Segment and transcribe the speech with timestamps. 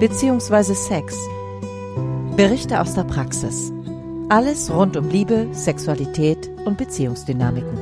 [0.00, 0.74] bzw.
[0.74, 1.18] Sex.
[2.36, 3.72] Berichte aus der Praxis.
[4.28, 7.76] Alles rund um Liebe, Sexualität und Beziehungsdynamiken.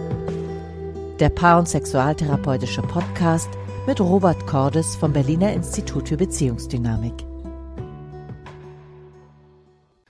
[1.21, 3.51] Der Paar- und Sexualtherapeutische Podcast
[3.87, 7.13] mit Robert Cordes vom Berliner Institut für Beziehungsdynamik.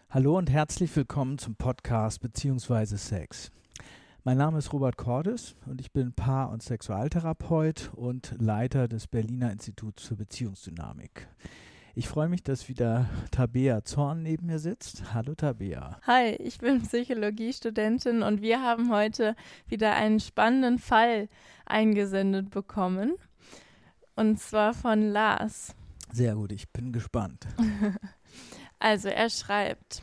[0.09, 2.96] Hallo und herzlich willkommen zum Podcast bzw.
[2.96, 3.50] Sex.
[4.23, 9.50] Mein Name ist Robert Cordes und ich bin Paar- und Sexualtherapeut und Leiter des Berliner
[9.50, 11.26] Instituts für Beziehungsdynamik.
[11.99, 15.14] Ich freue mich, dass wieder Tabea Zorn neben mir sitzt.
[15.14, 15.99] Hallo Tabea.
[16.07, 19.35] Hi, ich bin Psychologiestudentin und wir haben heute
[19.67, 21.31] wieder einen spannenden Fall
[21.64, 23.14] eingesendet bekommen.
[24.14, 25.75] Und zwar von Lars.
[26.13, 27.46] Sehr gut, ich bin gespannt.
[28.79, 30.03] also er schreibt,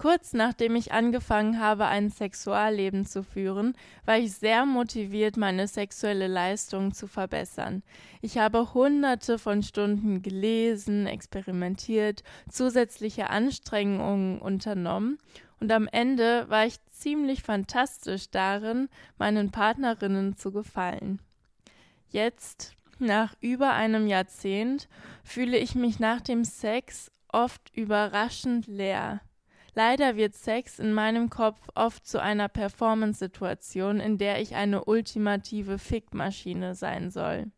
[0.00, 3.74] Kurz nachdem ich angefangen habe, ein Sexualleben zu führen,
[4.06, 7.82] war ich sehr motiviert, meine sexuelle Leistung zu verbessern.
[8.22, 15.18] Ich habe hunderte von Stunden gelesen, experimentiert, zusätzliche Anstrengungen unternommen
[15.60, 21.20] und am Ende war ich ziemlich fantastisch darin, meinen Partnerinnen zu gefallen.
[22.08, 24.88] Jetzt, nach über einem Jahrzehnt,
[25.24, 29.20] fühle ich mich nach dem Sex oft überraschend leer.
[29.74, 35.78] Leider wird Sex in meinem Kopf oft zu einer Performance-Situation, in der ich eine ultimative
[35.78, 37.50] Fickmaschine sein soll.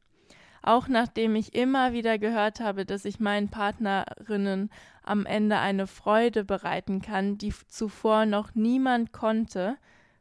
[0.62, 4.70] Auch nachdem ich immer wieder gehört habe, dass ich meinen Partnerinnen
[5.02, 9.76] am Ende eine Freude bereiten kann, die zuvor noch niemand konnte,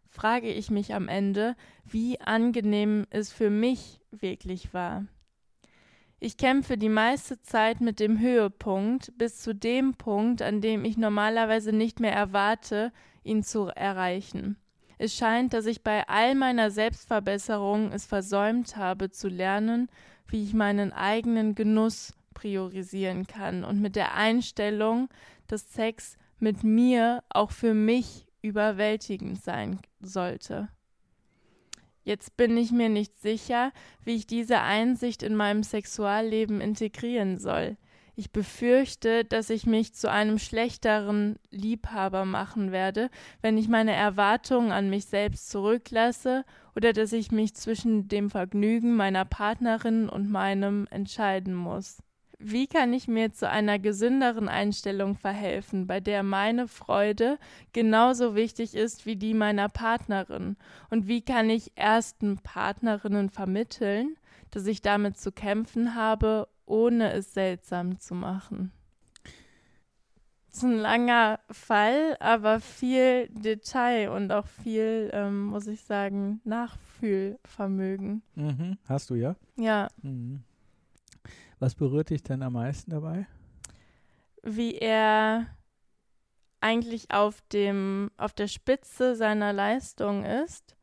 [0.10, 5.06] frage ich mich am Ende, wie angenehm es für mich wirklich war.
[6.24, 10.96] Ich kämpfe die meiste Zeit mit dem Höhepunkt bis zu dem Punkt, an dem ich
[10.96, 14.56] normalerweise nicht mehr erwarte, ihn zu erreichen.
[15.00, 19.90] Es scheint, dass ich bei all meiner Selbstverbesserung es versäumt habe zu lernen,
[20.28, 25.10] wie ich meinen eigenen Genuss priorisieren kann und mit der Einstellung,
[25.48, 30.70] dass Sex mit mir auch für mich überwältigend sein sollte.
[32.04, 33.72] Jetzt bin ich mir nicht sicher,
[34.04, 37.78] wie ich diese Einsicht in meinem Sexualleben integrieren soll.
[38.16, 43.10] Ich befürchte, dass ich mich zu einem schlechteren Liebhaber machen werde,
[43.42, 46.44] wenn ich meine Erwartungen an mich selbst zurücklasse
[46.76, 52.00] oder dass ich mich zwischen dem Vergnügen meiner Partnerin und meinem entscheiden muss
[52.44, 57.38] wie kann ich mir zu einer gesünderen Einstellung verhelfen, bei der meine Freude
[57.74, 60.58] genauso wichtig ist wie die meiner Partnerin?
[60.90, 64.16] Und wie kann ich ersten Partnerinnen vermitteln,
[64.52, 68.72] dass ich damit zu kämpfen habe, ohne es seltsam zu machen?
[70.48, 76.42] Das ist ein langer Fall, aber viel Detail und auch viel, ähm, muss ich sagen,
[76.44, 78.22] Nachfühlvermögen.
[78.36, 78.78] Mhm.
[78.90, 79.38] Hast du ja?
[79.56, 79.88] Ja.
[80.02, 80.44] Mhm.
[81.62, 83.28] Was berührt dich denn am meisten dabei?
[84.42, 85.46] Wie er
[86.60, 90.76] eigentlich auf dem auf der Spitze seiner Leistung ist,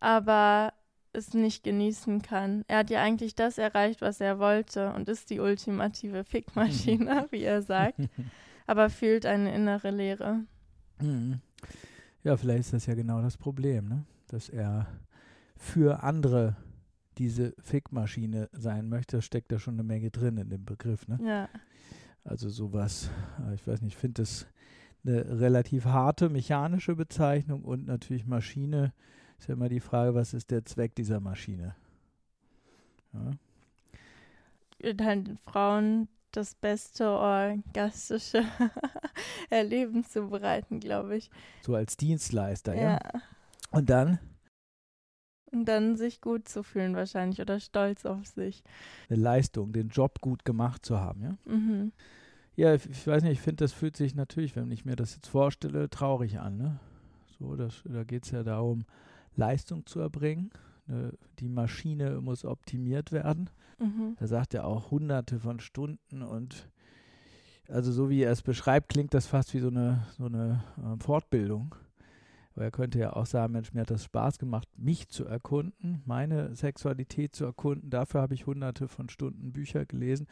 [0.00, 0.72] aber
[1.12, 2.64] es nicht genießen kann.
[2.66, 7.44] Er hat ja eigentlich das erreicht, was er wollte und ist die ultimative Fickmaschine, wie
[7.44, 8.00] er sagt,
[8.66, 10.40] aber fühlt eine innere Leere.
[11.00, 11.40] Mhm.
[12.24, 14.04] Ja, vielleicht ist das ja genau das Problem, ne?
[14.26, 14.88] dass er
[15.56, 16.56] für andere
[17.18, 21.08] diese Fickmaschine sein möchte, steckt da schon eine Menge drin in dem Begriff.
[21.08, 21.18] Ne?
[21.24, 21.48] Ja.
[22.24, 23.10] Also sowas,
[23.46, 24.46] äh, ich weiß nicht, ich finde das
[25.04, 28.92] eine relativ harte mechanische Bezeichnung und natürlich Maschine
[29.38, 31.76] ist ja immer die Frage, was ist der Zweck dieser Maschine?
[33.12, 34.92] Ja.
[34.94, 38.44] Dann Frauen das beste orgastische
[39.50, 41.30] Erleben zu bereiten, glaube ich.
[41.62, 42.92] So als Dienstleister, ja.
[42.92, 43.00] ja.
[43.70, 44.18] Und dann?
[45.56, 48.62] Und dann sich gut zu fühlen wahrscheinlich oder stolz auf sich.
[49.08, 51.36] Eine Leistung, den Job gut gemacht zu haben, ja?
[51.46, 51.92] Mhm.
[52.56, 55.14] Ja, ich, ich weiß nicht, ich finde, das fühlt sich natürlich, wenn ich mir das
[55.14, 56.80] jetzt vorstelle, traurig an, ne?
[57.38, 58.84] So, das, da geht es ja darum,
[59.34, 60.50] Leistung zu erbringen.
[60.86, 61.12] Ne?
[61.38, 63.50] Die Maschine muss optimiert werden.
[63.78, 64.16] Mhm.
[64.18, 66.68] Da sagt er auch hunderte von Stunden und
[67.68, 71.02] also so wie er es beschreibt, klingt das fast wie so eine, so eine äh,
[71.02, 71.74] Fortbildung.
[72.56, 76.56] Er könnte ja auch sagen, Mensch, mir hat das Spaß gemacht, mich zu erkunden, meine
[76.56, 77.90] Sexualität zu erkunden.
[77.90, 80.26] Dafür habe ich hunderte von Stunden Bücher gelesen.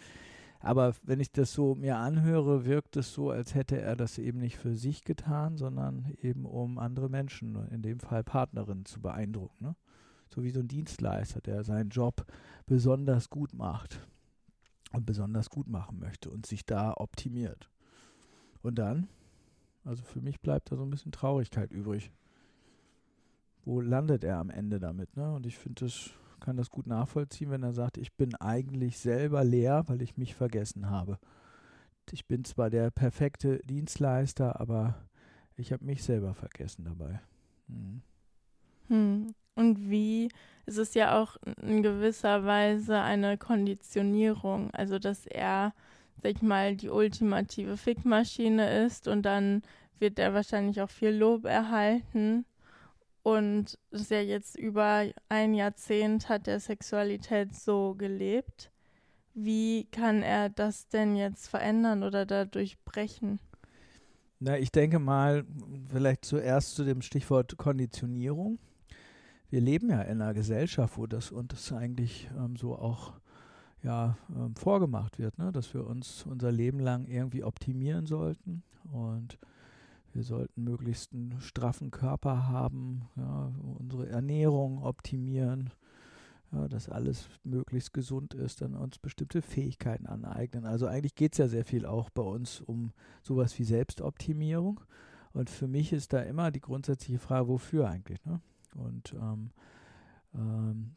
[0.60, 4.38] Aber wenn ich das so mir anhöre, wirkt es so, als hätte er das eben
[4.38, 9.62] nicht für sich getan, sondern eben um andere Menschen, in dem Fall Partnerinnen, zu beeindrucken.
[9.62, 9.76] Ne?
[10.34, 12.24] So wie so ein Dienstleister, der seinen Job
[12.64, 14.00] besonders gut macht
[14.92, 17.70] und besonders gut machen möchte und sich da optimiert.
[18.62, 19.08] Und dann
[19.84, 22.10] also für mich bleibt da so ein bisschen Traurigkeit übrig.
[23.64, 25.16] Wo landet er am Ende damit?
[25.16, 25.34] Ne?
[25.34, 26.10] Und ich finde das,
[26.40, 30.34] kann das gut nachvollziehen, wenn er sagt, ich bin eigentlich selber leer, weil ich mich
[30.34, 31.18] vergessen habe.
[32.10, 34.94] ich bin zwar der perfekte Dienstleister, aber
[35.56, 37.20] ich habe mich selber vergessen dabei.
[37.68, 38.02] Mhm.
[38.88, 39.34] Hm.
[39.54, 40.28] Und wie
[40.66, 45.72] ist es ja auch in gewisser Weise eine Konditionierung, also dass er,
[46.22, 49.62] sag ich mal, die ultimative Fickmaschine ist und dann
[49.98, 52.44] wird er wahrscheinlich auch viel Lob erhalten.
[53.22, 58.70] Und ist ja jetzt über ein Jahrzehnt hat er Sexualität so gelebt.
[59.32, 63.40] Wie kann er das denn jetzt verändern oder dadurch brechen?
[64.40, 65.46] Na, ich denke mal,
[65.88, 68.58] vielleicht zuerst zu dem Stichwort Konditionierung.
[69.48, 73.14] Wir leben ja in einer Gesellschaft, wo das und das eigentlich ähm, so auch
[73.84, 75.52] ja, ähm, vorgemacht wird, ne?
[75.52, 79.38] dass wir uns unser Leben lang irgendwie optimieren sollten und
[80.14, 85.70] wir sollten möglichst einen straffen Körper haben, ja, unsere Ernährung optimieren,
[86.52, 90.66] ja, dass alles möglichst gesund ist, dann uns bestimmte Fähigkeiten aneignen.
[90.66, 92.92] Also eigentlich geht es ja sehr viel auch bei uns um
[93.22, 94.80] sowas wie Selbstoptimierung.
[95.32, 98.24] Und für mich ist da immer die grundsätzliche Frage, wofür eigentlich?
[98.24, 98.40] Ne?
[98.76, 99.50] Und ähm,
[100.32, 100.94] ähm,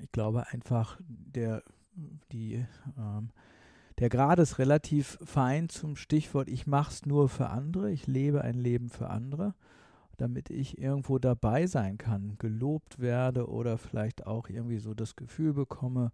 [0.00, 1.64] ich glaube einfach, der,
[2.32, 2.64] die,
[2.98, 3.30] ähm,
[3.98, 8.42] der Grad ist relativ fein zum Stichwort, ich mache es nur für andere, ich lebe
[8.42, 9.54] ein Leben für andere
[10.18, 15.54] damit ich irgendwo dabei sein kann, gelobt werde oder vielleicht auch irgendwie so das Gefühl
[15.54, 16.10] bekomme,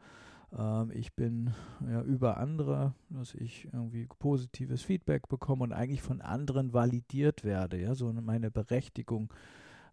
[0.56, 1.52] äh, ich bin
[1.90, 7.80] ja über andere, dass ich irgendwie positives Feedback bekomme und eigentlich von anderen validiert werde,
[7.80, 9.32] ja, so meine Berechtigung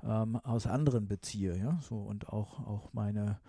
[0.04, 3.40] ähm, aus anderen beziehe, ja, so und auch, auch meine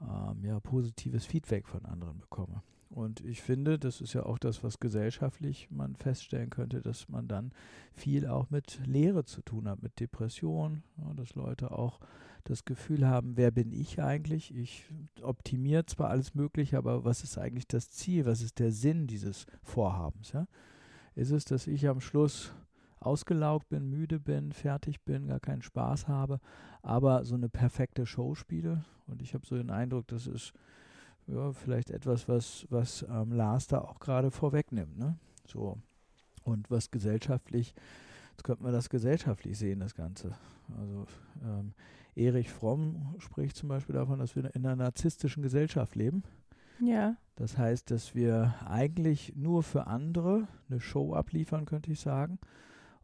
[0.00, 2.62] ähm, ja, positives Feedback von anderen bekomme.
[2.90, 7.28] Und ich finde, das ist ja auch das, was gesellschaftlich man feststellen könnte, dass man
[7.28, 7.52] dann
[7.94, 12.00] viel auch mit Leere zu tun hat, mit Depression, ja, dass Leute auch
[12.44, 14.54] das Gefühl haben, wer bin ich eigentlich?
[14.56, 14.86] Ich
[15.22, 18.26] optimiere zwar alles Mögliche, aber was ist eigentlich das Ziel?
[18.26, 20.32] Was ist der Sinn dieses Vorhabens?
[20.32, 20.48] Ja?
[21.14, 22.52] Ist es, dass ich am Schluss
[23.00, 26.40] ausgelaugt bin, müde bin, fertig bin, gar keinen Spaß habe,
[26.82, 28.84] aber so eine perfekte Show spiele?
[29.06, 30.52] Und ich habe so den Eindruck, das ist
[31.26, 34.98] ja, vielleicht etwas, was, was ähm, Lars da auch gerade vorwegnimmt.
[34.98, 35.16] Ne?
[35.46, 35.78] So.
[36.44, 37.74] Und was gesellschaftlich,
[38.32, 40.34] jetzt könnte man das gesellschaftlich sehen, das Ganze.
[40.78, 41.06] Also
[41.44, 41.72] ähm,
[42.14, 46.22] Erich Fromm spricht zum Beispiel davon, dass wir in einer narzisstischen Gesellschaft leben.
[46.80, 47.16] Ja.
[47.36, 52.38] Das heißt, dass wir eigentlich nur für andere eine Show abliefern, könnte ich sagen.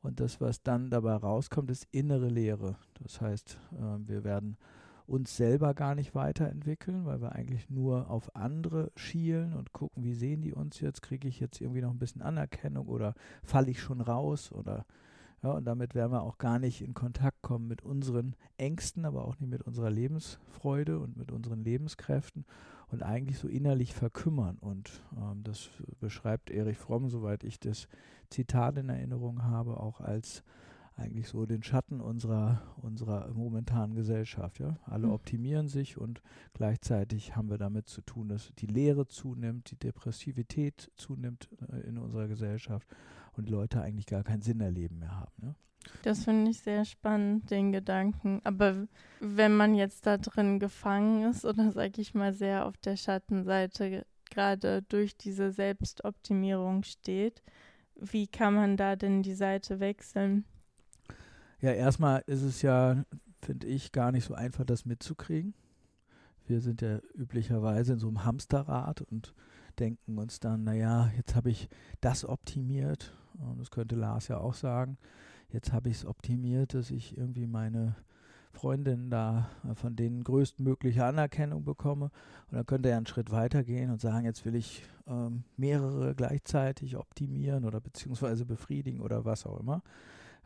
[0.07, 2.77] Und das, was dann dabei rauskommt, ist innere Lehre.
[3.03, 4.57] Das heißt, äh, wir werden
[5.09, 10.15] uns selber gar nicht weiterentwickeln, weil wir eigentlich nur auf andere schielen und gucken, wie
[10.15, 13.81] sehen die uns jetzt, kriege ich jetzt irgendwie noch ein bisschen Anerkennung oder falle ich
[13.83, 14.87] schon raus oder
[15.43, 19.25] ja, und damit werden wir auch gar nicht in Kontakt kommen mit unseren Ängsten, aber
[19.25, 22.45] auch nicht mit unserer Lebensfreude und mit unseren Lebenskräften
[22.91, 24.59] und eigentlich so innerlich verkümmern.
[24.59, 27.89] Und ähm, das beschreibt Erich Fromm, soweit ich das
[28.31, 30.43] Zitat in Erinnerung habe, auch als
[30.97, 34.59] eigentlich so den Schatten unserer, unserer momentanen Gesellschaft.
[34.59, 34.79] Ja?
[34.85, 35.13] Alle hm.
[35.13, 36.23] optimieren sich und
[36.55, 41.99] gleichzeitig haben wir damit zu tun, dass die Leere zunimmt, die Depressivität zunimmt äh, in
[41.99, 42.89] unserer Gesellschaft
[43.35, 45.35] und die Leute eigentlich gar keinen Sinn erleben mehr haben.
[45.43, 45.55] Ja?
[46.03, 48.41] Das finde ich sehr spannend, den Gedanken.
[48.45, 48.87] Aber
[49.21, 54.07] wenn man jetzt da drin gefangen ist oder sage ich mal sehr auf der Schattenseite
[54.31, 57.43] gerade durch diese Selbstoptimierung steht,
[57.95, 60.45] wie kann man da denn die Seite wechseln?
[61.61, 63.05] Ja, erstmal ist es ja,
[63.41, 65.55] finde ich, gar nicht so einfach, das mitzukriegen.
[66.47, 69.35] Wir sind ja üblicherweise in so einem Hamsterrad und
[69.79, 71.69] denken uns dann, naja, jetzt habe ich
[72.01, 73.17] das optimiert.
[73.39, 74.99] Und das könnte Lars ja auch sagen.
[75.53, 77.97] Jetzt habe ich es optimiert, dass ich irgendwie meine
[78.53, 82.11] Freundin da äh, von denen größtmögliche Anerkennung bekomme.
[82.51, 86.15] Und dann könnte er einen Schritt weiter gehen und sagen, jetzt will ich ähm, mehrere
[86.15, 89.83] gleichzeitig optimieren oder beziehungsweise befriedigen oder was auch immer.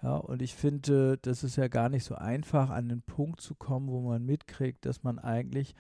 [0.02, 3.54] Ja, und ich finde, das ist ja gar nicht so einfach, an den Punkt zu
[3.54, 5.74] kommen, wo man mitkriegt, dass man eigentlich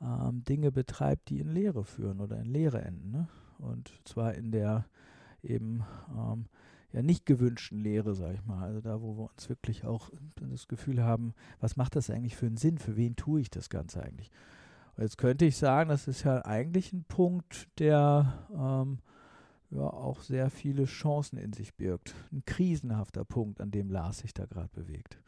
[0.00, 3.10] ähm, Dinge betreibt, die in Lehre führen oder in Lehre enden.
[3.10, 3.28] Ne?
[3.58, 4.86] Und zwar in der
[5.42, 5.84] eben
[6.16, 6.46] ähm,
[6.92, 8.64] ja nicht gewünschten Lehre, sage ich mal.
[8.64, 12.46] Also da, wo wir uns wirklich auch das Gefühl haben, was macht das eigentlich für
[12.46, 12.78] einen Sinn?
[12.78, 14.30] Für wen tue ich das Ganze eigentlich?
[14.96, 18.98] Und jetzt könnte ich sagen, das ist ja eigentlich ein Punkt, der ähm,
[19.70, 22.14] ja auch sehr viele Chancen in sich birgt.
[22.32, 25.18] Ein krisenhafter Punkt, an dem Lars sich da gerade bewegt.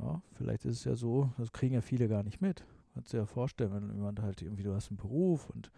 [0.00, 2.64] Ja, vielleicht ist es ja so, das kriegen ja viele gar nicht mit.
[2.94, 5.70] Kannst du dir ja vorstellen, wenn jemand halt irgendwie, du hast einen Beruf und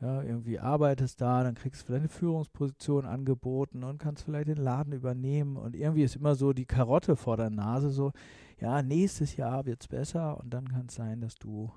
[0.00, 4.56] ja, irgendwie arbeitest da, dann kriegst du vielleicht eine Führungsposition angeboten und kannst vielleicht den
[4.56, 5.56] Laden übernehmen.
[5.56, 8.12] Und irgendwie ist immer so die Karotte vor der Nase so,
[8.58, 10.40] ja, nächstes Jahr wird es besser.
[10.40, 11.70] Und dann kann es sein, dass du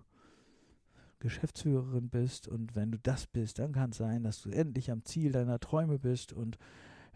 [1.19, 2.47] Geschäftsführerin bist.
[2.47, 5.59] Und wenn du das bist, dann kann es sein, dass du endlich am Ziel deiner
[5.59, 6.31] Träume bist.
[6.31, 6.57] Und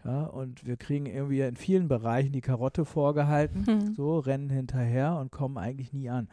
[0.04, 3.94] ja, und wir kriegen irgendwie in vielen Bereichen die Karotte vorgehalten, mhm.
[3.94, 6.28] so rennen hinterher und kommen eigentlich nie an.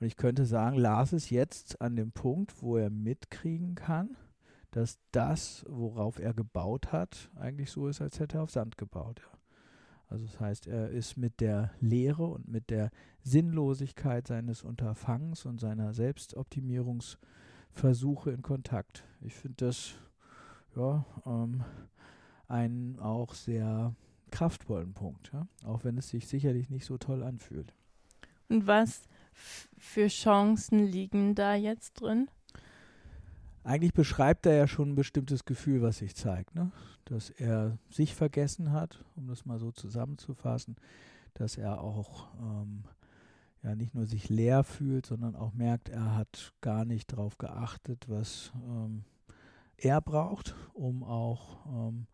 [0.00, 4.16] Und ich könnte sagen, Lars ist jetzt an dem Punkt, wo er mitkriegen kann,
[4.70, 9.20] dass das, worauf er gebaut hat, eigentlich so ist, als hätte er auf Sand gebaut.
[9.20, 9.38] Ja.
[10.08, 12.90] Also das heißt, er ist mit der Lehre und mit der
[13.22, 19.04] Sinnlosigkeit seines Unterfangens und seiner Selbstoptimierungsversuche in Kontakt.
[19.20, 19.94] Ich finde das
[20.74, 21.62] ja ähm,
[22.46, 23.94] einen auch sehr
[24.30, 25.46] kraftvollen Punkt, ja?
[25.64, 27.74] auch wenn es sich sicherlich nicht so toll anfühlt.
[28.48, 29.02] Und was
[29.78, 32.28] für Chancen liegen da jetzt drin?
[33.64, 36.70] Eigentlich beschreibt er ja schon ein bestimmtes Gefühl, was sich zeigt, ne?
[37.04, 40.76] dass er sich vergessen hat, um das mal so zusammenzufassen,
[41.34, 42.84] dass er auch ähm,
[43.62, 48.06] ja nicht nur sich leer fühlt, sondern auch merkt, er hat gar nicht darauf geachtet,
[48.08, 49.04] was ähm,
[49.76, 52.06] er braucht, um auch ähm,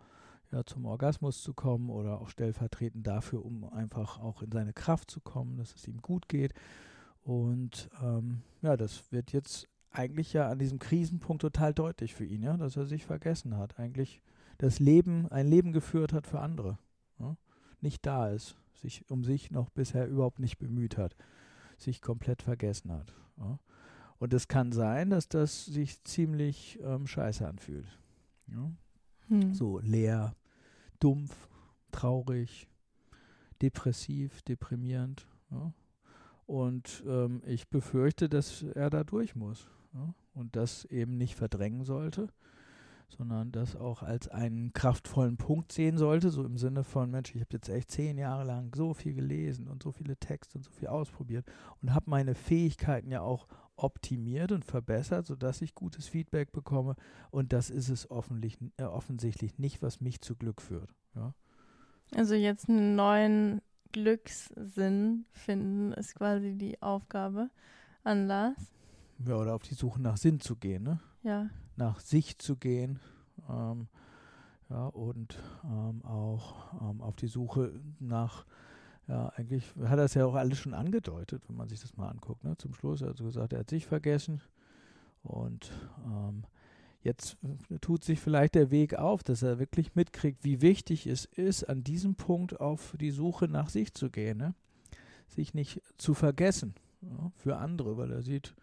[0.52, 5.10] ja, zum Orgasmus zu kommen oder auch stellvertretend dafür, um einfach auch in seine Kraft
[5.10, 6.54] zu kommen, dass es ihm gut geht.
[7.24, 12.42] Und ähm, ja, das wird jetzt eigentlich ja an diesem Krisenpunkt total deutlich für ihn,
[12.42, 14.20] ja, dass er sich vergessen hat, eigentlich
[14.58, 16.78] das Leben, ein Leben geführt hat für andere,
[17.18, 17.36] ja,
[17.80, 21.16] nicht da ist, sich um sich noch bisher überhaupt nicht bemüht hat,
[21.78, 23.14] sich komplett vergessen hat.
[23.38, 23.58] Ja.
[24.18, 27.86] Und es kann sein, dass das sich ziemlich ähm, scheiße anfühlt.
[28.48, 28.70] Ja.
[29.28, 29.54] Hm.
[29.54, 30.34] So leer,
[31.00, 31.48] dumpf,
[31.90, 32.68] traurig,
[33.62, 35.26] depressiv, deprimierend.
[35.50, 35.72] Ja.
[36.46, 39.68] Und ähm, ich befürchte, dass er da durch muss.
[39.94, 40.14] Ja.
[40.34, 42.28] Und das eben nicht verdrängen sollte,
[43.08, 47.40] sondern das auch als einen kraftvollen Punkt sehen sollte, so im Sinne von, Mensch, ich
[47.40, 50.72] habe jetzt echt zehn Jahre lang so viel gelesen und so viele Texte und so
[50.72, 51.46] viel ausprobiert
[51.80, 53.46] und habe meine Fähigkeiten ja auch
[53.76, 56.96] optimiert und verbessert, sodass ich gutes Feedback bekomme.
[57.30, 60.94] Und das ist es äh, offensichtlich nicht, was mich zu Glück führt.
[61.14, 61.34] Ja?
[62.14, 63.60] Also jetzt einen neuen
[63.94, 67.48] Glückssinn finden, ist quasi die Aufgabe
[68.02, 68.74] an Lars.
[69.24, 70.98] Ja, oder auf die Suche nach Sinn zu gehen, ne?
[71.22, 71.48] Ja.
[71.76, 72.98] Nach sich zu gehen.
[73.48, 73.86] Ähm,
[74.68, 78.44] ja, und ähm, auch ähm, auf die Suche nach
[79.06, 82.08] ja, eigentlich hat er es ja auch alles schon angedeutet, wenn man sich das mal
[82.08, 82.42] anguckt.
[82.42, 82.56] Ne?
[82.56, 84.40] Zum Schluss hat er also gesagt, er hat sich vergessen.
[85.22, 85.70] Und
[86.06, 86.44] ähm,
[87.04, 87.36] jetzt
[87.80, 91.84] tut sich vielleicht der Weg auf, dass er wirklich mitkriegt, wie wichtig es ist, an
[91.84, 94.38] diesem Punkt auf die Suche nach sich zu gehen.
[94.38, 94.54] Ne?
[95.28, 98.54] Sich nicht zu vergessen ja, für andere, weil er sieht,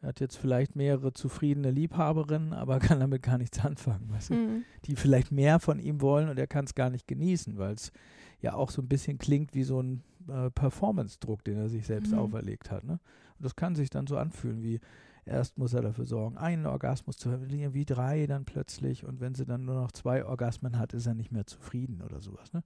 [0.00, 4.34] er hat jetzt vielleicht mehrere zufriedene Liebhaberinnen, aber kann damit gar nichts anfangen, weißt du?
[4.34, 4.64] Mhm.
[4.86, 7.92] die vielleicht mehr von ihm wollen und er kann es gar nicht genießen, weil es
[8.40, 12.12] ja auch so ein bisschen klingt wie so ein äh, Performance-Druck, den er sich selbst
[12.12, 12.18] mhm.
[12.18, 12.84] auferlegt hat.
[12.84, 12.92] Ne?
[12.92, 14.80] Und das kann sich dann so anfühlen wie,
[15.26, 19.34] erst muss er dafür sorgen, einen Orgasmus zu haben, wie drei dann plötzlich und wenn
[19.34, 22.52] sie dann nur noch zwei Orgasmen hat, ist er nicht mehr zufrieden oder sowas.
[22.52, 22.62] Ne?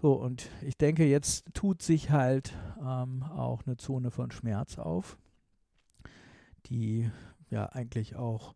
[0.00, 5.18] So, und ich denke, jetzt tut sich halt ähm, auch eine Zone von Schmerz auf,
[6.66, 7.10] die
[7.50, 8.54] ja eigentlich auch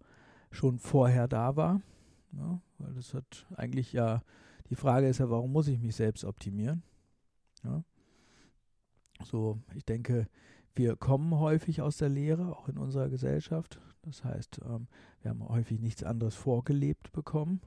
[0.50, 1.80] schon vorher da war.
[2.32, 4.22] Ja, weil das hat eigentlich ja
[4.70, 6.82] die Frage ist ja, warum muss ich mich selbst optimieren?
[7.62, 7.84] Ja.
[9.24, 10.26] So, ich denke,
[10.74, 13.80] wir kommen häufig aus der Lehre, auch in unserer Gesellschaft.
[14.02, 14.88] Das heißt, ähm,
[15.22, 17.60] wir haben häufig nichts anderes vorgelebt bekommen.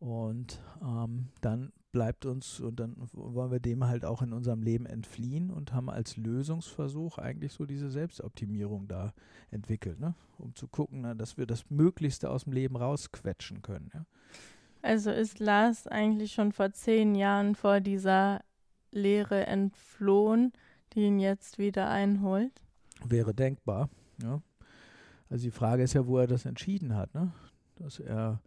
[0.00, 4.84] Und ähm, dann bleibt uns, und dann wollen wir dem halt auch in unserem Leben
[4.84, 9.14] entfliehen und haben als Lösungsversuch eigentlich so diese Selbstoptimierung da
[9.50, 10.14] entwickelt, ne?
[10.36, 13.90] um zu gucken, na, dass wir das Möglichste aus dem Leben rausquetschen können.
[13.94, 14.04] Ja?
[14.82, 18.40] Also ist Lars eigentlich schon vor zehn Jahren vor dieser
[18.90, 20.52] Lehre entflohen,
[20.94, 22.52] die ihn jetzt wieder einholt?
[23.04, 23.88] Wäre denkbar,
[24.22, 24.40] ja.
[25.28, 27.32] Also die Frage ist ja, wo er das entschieden hat, ne?
[27.76, 28.40] Dass er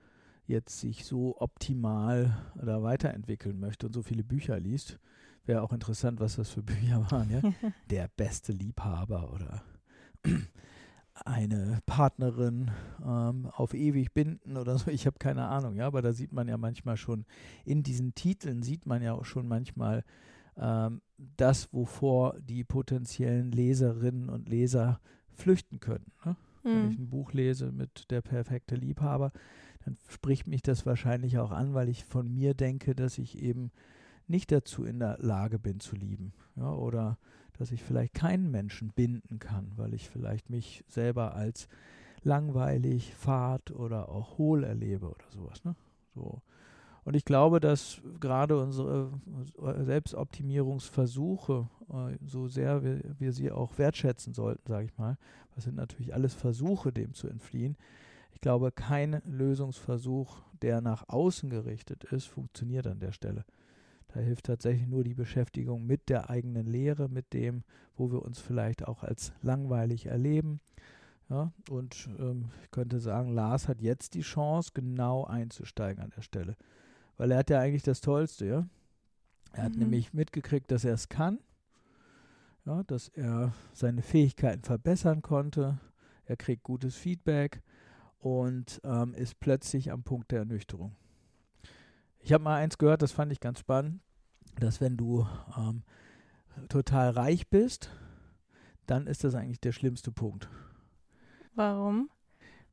[0.45, 4.99] jetzt sich so optimal da weiterentwickeln möchte und so viele Bücher liest.
[5.45, 7.41] Wäre auch interessant, was das für Bücher waren, ja.
[7.89, 9.63] Der beste Liebhaber oder
[11.25, 12.71] eine Partnerin
[13.05, 14.89] ähm, auf ewig binden oder so.
[14.91, 17.25] Ich habe keine Ahnung, ja, aber da sieht man ja manchmal schon,
[17.65, 20.03] in diesen Titeln sieht man ja auch schon manchmal
[20.59, 24.99] ähm, das, wovor die potenziellen Leserinnen und Leser
[25.33, 26.11] flüchten können.
[26.25, 26.35] Ne?
[26.63, 26.69] Mhm.
[26.69, 29.31] Wenn ich ein Buch lese mit der perfekte Liebhaber,
[29.85, 33.71] dann spricht mich das wahrscheinlich auch an, weil ich von mir denke, dass ich eben
[34.27, 36.33] nicht dazu in der Lage bin zu lieben.
[36.55, 37.17] Ja, oder
[37.57, 41.67] dass ich vielleicht keinen Menschen binden kann, weil ich vielleicht mich selber als
[42.23, 45.63] langweilig, fad oder auch hohl erlebe oder sowas.
[45.63, 45.75] Ne?
[46.13, 46.41] So.
[47.07, 49.09] Und ich glaube, dass gerade unsere
[49.61, 55.17] äh, Selbstoptimierungsversuche, äh, so sehr wir, wir sie auch wertschätzen sollten, sage ich mal,
[55.55, 57.77] das sind natürlich alles Versuche, dem zu entfliehen.
[58.33, 63.45] Ich glaube, kein Lösungsversuch, der nach außen gerichtet ist, funktioniert an der Stelle.
[64.09, 67.63] Da hilft tatsächlich nur die Beschäftigung mit der eigenen Lehre, mit dem,
[67.95, 70.59] wo wir uns vielleicht auch als langweilig erleben.
[71.29, 76.21] Ja, und ähm, ich könnte sagen, Lars hat jetzt die Chance, genau einzusteigen an der
[76.21, 76.57] Stelle
[77.17, 78.67] weil er hat ja eigentlich das Tollste, ja.
[79.53, 79.79] Er hat mhm.
[79.79, 81.39] nämlich mitgekriegt, dass er es kann,
[82.65, 85.79] ja, dass er seine Fähigkeiten verbessern konnte.
[86.25, 87.61] Er kriegt gutes Feedback
[88.19, 90.95] und ähm, ist plötzlich am Punkt der Ernüchterung.
[92.19, 94.01] Ich habe mal eins gehört, das fand ich ganz spannend,
[94.59, 95.25] dass wenn du
[95.57, 95.83] ähm,
[96.67, 97.89] total reich bist,
[98.85, 100.49] dann ist das eigentlich der schlimmste Punkt.
[101.55, 102.09] Warum?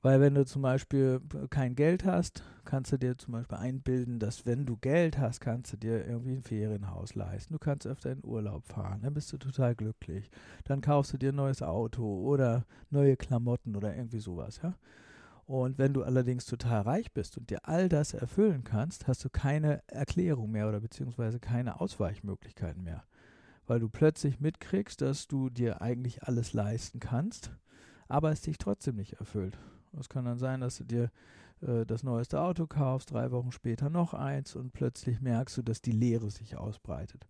[0.05, 1.19] Weil wenn du zum Beispiel
[1.49, 5.73] kein Geld hast, kannst du dir zum Beispiel einbilden, dass wenn du Geld hast, kannst
[5.73, 7.55] du dir irgendwie ein Ferienhaus leisten.
[7.55, 10.31] Du kannst öfter in Urlaub fahren, dann bist du total glücklich.
[10.65, 14.75] Dann kaufst du dir ein neues Auto oder neue Klamotten oder irgendwie sowas, ja.
[15.47, 19.31] Und wenn du allerdings total reich bist und dir all das erfüllen kannst, hast du
[19.31, 23.05] keine Erklärung mehr oder beziehungsweise keine Ausweichmöglichkeiten mehr.
[23.67, 27.53] Weil du plötzlich mitkriegst, dass du dir eigentlich alles leisten kannst,
[28.07, 29.57] aber es dich trotzdem nicht erfüllt.
[29.99, 31.11] Es kann dann sein, dass du dir
[31.61, 35.81] äh, das neueste Auto kaufst, drei Wochen später noch eins und plötzlich merkst du, dass
[35.81, 37.27] die Leere sich ausbreitet.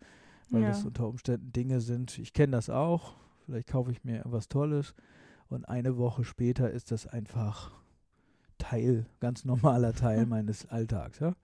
[0.51, 0.69] Weil ja.
[0.69, 4.95] das unter Umständen Dinge sind, ich kenne das auch, vielleicht kaufe ich mir was Tolles
[5.49, 7.73] und eine Woche später ist das einfach
[8.59, 11.35] Teil, ganz normaler Teil meines Alltags, ja.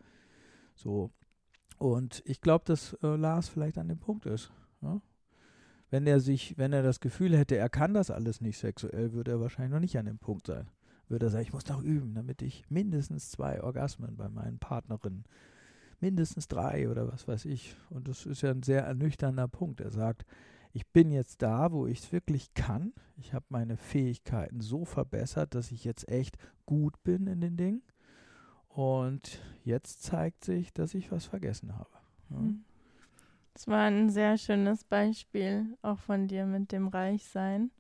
[0.75, 1.11] So.
[1.79, 4.53] Und ich glaube, dass äh, Lars vielleicht an dem Punkt ist.
[4.83, 5.01] Ja?
[5.89, 9.31] Wenn er sich, wenn er das Gefühl hätte, er kann das alles nicht sexuell, würde
[9.31, 10.69] er wahrscheinlich noch nicht an dem Punkt sein
[11.11, 15.25] würde er sagen, ich muss noch üben, damit ich mindestens zwei Orgasmen bei meinen Partnerinnen,
[16.01, 17.77] mindestens drei oder was weiß ich.
[17.91, 19.81] Und das ist ja ein sehr ernüchternder Punkt.
[19.81, 20.25] Er sagt,
[20.73, 22.93] ich bin jetzt da, wo ich es wirklich kann.
[23.17, 27.83] Ich habe meine Fähigkeiten so verbessert, dass ich jetzt echt gut bin in den Dingen.
[28.69, 31.91] Und jetzt zeigt sich, dass ich was vergessen habe.
[32.31, 32.39] Ja.
[32.39, 32.65] Hm.
[33.53, 37.73] Das war ein sehr schönes Beispiel auch von dir mit dem Reichsein.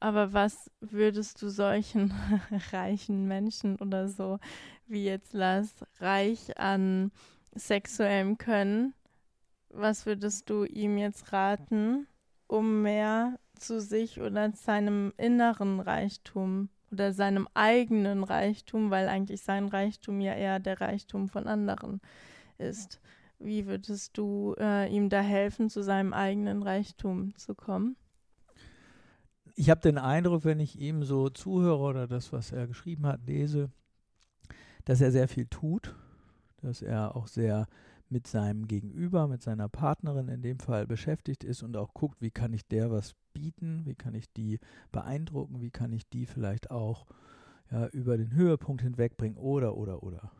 [0.00, 2.12] Aber was würdest du solchen
[2.72, 4.38] reichen Menschen oder so
[4.86, 7.12] wie jetzt Lars reich an
[7.54, 8.94] sexuellem Können,
[9.68, 12.06] was würdest du ihm jetzt raten,
[12.46, 19.68] um mehr zu sich oder seinem inneren Reichtum oder seinem eigenen Reichtum, weil eigentlich sein
[19.68, 22.00] Reichtum ja eher der Reichtum von anderen
[22.58, 23.00] ist.
[23.38, 27.96] Wie würdest du äh, ihm da helfen, zu seinem eigenen Reichtum zu kommen?
[29.60, 33.26] Ich habe den Eindruck, wenn ich ihm so zuhöre oder das, was er geschrieben hat,
[33.26, 33.70] lese,
[34.86, 35.94] dass er sehr viel tut,
[36.62, 37.68] dass er auch sehr
[38.08, 42.30] mit seinem Gegenüber, mit seiner Partnerin in dem Fall beschäftigt ist und auch guckt, wie
[42.30, 44.60] kann ich der was bieten, wie kann ich die
[44.92, 47.04] beeindrucken, wie kann ich die vielleicht auch
[47.70, 50.32] ja, über den Höhepunkt hinwegbringen oder, oder, oder.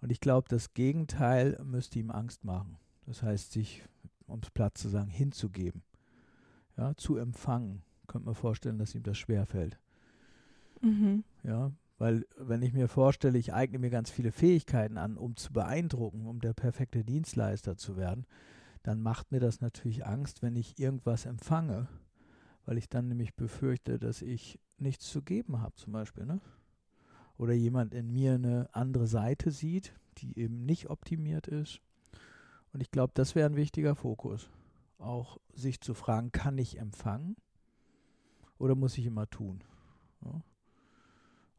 [0.00, 2.78] Und ich glaube, das Gegenteil müsste ihm Angst machen.
[3.06, 3.84] Das heißt, sich,
[4.26, 5.84] um es platt zu sagen, hinzugeben,
[6.76, 7.85] ja, zu empfangen,
[8.16, 9.78] könnte man vorstellen, dass ihm das schwerfällt.
[10.80, 11.22] Mhm.
[11.42, 15.52] Ja, weil wenn ich mir vorstelle, ich eigne mir ganz viele Fähigkeiten an, um zu
[15.52, 18.26] beeindrucken, um der perfekte Dienstleister zu werden,
[18.82, 21.88] dann macht mir das natürlich Angst, wenn ich irgendwas empfange,
[22.64, 26.24] weil ich dann nämlich befürchte, dass ich nichts zu geben habe, zum Beispiel.
[26.24, 26.40] Ne?
[27.36, 31.80] Oder jemand in mir eine andere Seite sieht, die eben nicht optimiert ist.
[32.72, 34.48] Und ich glaube, das wäre ein wichtiger Fokus.
[34.98, 37.36] Auch sich zu fragen, kann ich empfangen?
[38.58, 39.62] Oder muss ich immer tun?
[40.24, 40.42] Ja.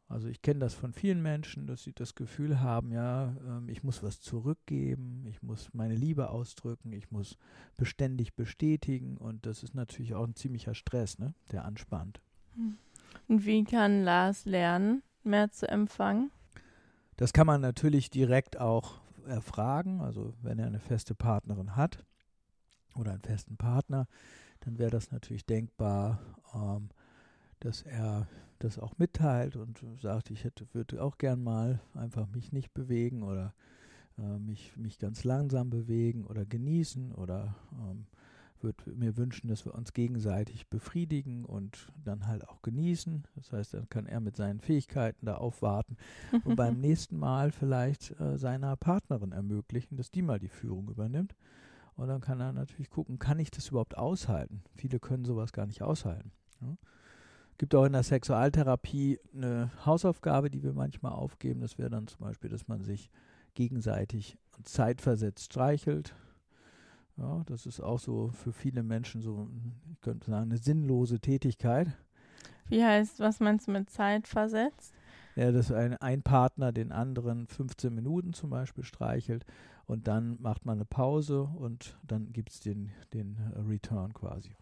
[0.08, 3.82] Also ich kenne das von vielen Menschen, dass sie das Gefühl haben, ja, ähm, ich
[3.82, 7.36] muss was zurückgeben, ich muss meine Liebe ausdrücken, ich muss
[7.76, 12.22] beständig bestätigen und das ist natürlich auch ein ziemlicher Stress, ne, der anspannt.
[12.54, 12.78] Hm.
[13.28, 16.30] Und wie kann Lars lernen, mehr zu empfangen?
[17.16, 22.02] Das kann man natürlich direkt auch erfragen, also wenn er eine feste Partnerin hat
[22.94, 24.06] oder einen festen Partner,
[24.60, 26.20] dann wäre das natürlich denkbar,
[26.54, 26.88] ähm,
[27.60, 32.52] dass er das auch mitteilt und sagt, ich hätte, würde auch gern mal einfach mich
[32.52, 33.54] nicht bewegen oder
[34.18, 38.06] äh, mich, mich ganz langsam bewegen oder genießen oder ähm,
[38.60, 43.24] würde mir wünschen, dass wir uns gegenseitig befriedigen und dann halt auch genießen.
[43.36, 45.96] Das heißt, dann kann er mit seinen Fähigkeiten da aufwarten
[46.44, 51.34] und beim nächsten Mal vielleicht äh, seiner Partnerin ermöglichen, dass die mal die Führung übernimmt.
[51.98, 54.62] Und dann kann er natürlich gucken, kann ich das überhaupt aushalten?
[54.76, 56.30] Viele können sowas gar nicht aushalten.
[56.60, 56.76] Ja.
[57.58, 61.60] Gibt auch in der Sexualtherapie eine Hausaufgabe, die wir manchmal aufgeben.
[61.60, 63.10] Das wäre dann zum Beispiel, dass man sich
[63.54, 66.14] gegenseitig zeitversetzt streichelt.
[67.16, 69.48] Ja, das ist auch so für viele Menschen so,
[69.90, 71.88] ich könnte sagen, eine sinnlose Tätigkeit.
[72.68, 74.94] Wie heißt, was meinst du mit zeitversetzt?
[75.38, 79.46] Ja, dass ein, ein Partner den anderen 15 Minuten zum Beispiel streichelt
[79.86, 83.36] und dann macht man eine Pause und dann gibt es den, den
[83.68, 84.56] Return quasi.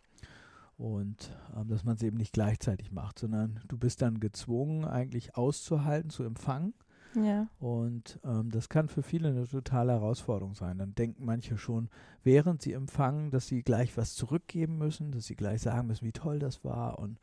[0.77, 5.35] Und ähm, dass man es eben nicht gleichzeitig macht, sondern du bist dann gezwungen, eigentlich
[5.35, 6.75] auszuhalten, zu empfangen.
[7.15, 7.49] Ja.
[7.59, 10.77] Und ähm, das kann für viele eine totale Herausforderung sein.
[10.77, 11.89] Dann denken manche schon,
[12.23, 16.12] während sie empfangen, dass sie gleich was zurückgeben müssen, dass sie gleich sagen müssen, wie
[16.12, 17.19] toll das war und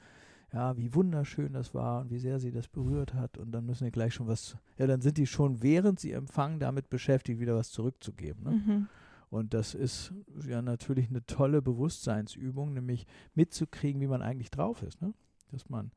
[0.53, 3.37] ja, wie wunderschön das war und wie sehr sie das berührt hat.
[3.37, 6.59] Und dann müssen sie gleich schon was, ja, dann sind die schon, während sie empfangen,
[6.59, 8.43] damit beschäftigt, wieder was zurückzugeben.
[8.43, 8.51] Ne?
[8.51, 8.87] Mhm.
[9.31, 10.13] Und das ist
[10.47, 15.01] ja natürlich eine tolle Bewusstseinsübung, nämlich mitzukriegen, wie man eigentlich drauf ist.
[15.01, 15.15] Ne?
[15.51, 15.91] Dass man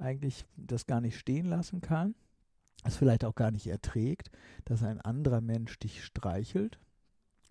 [0.00, 2.16] eigentlich das gar nicht stehen lassen kann,
[2.82, 4.32] es vielleicht auch gar nicht erträgt,
[4.64, 6.80] dass ein anderer Mensch dich streichelt,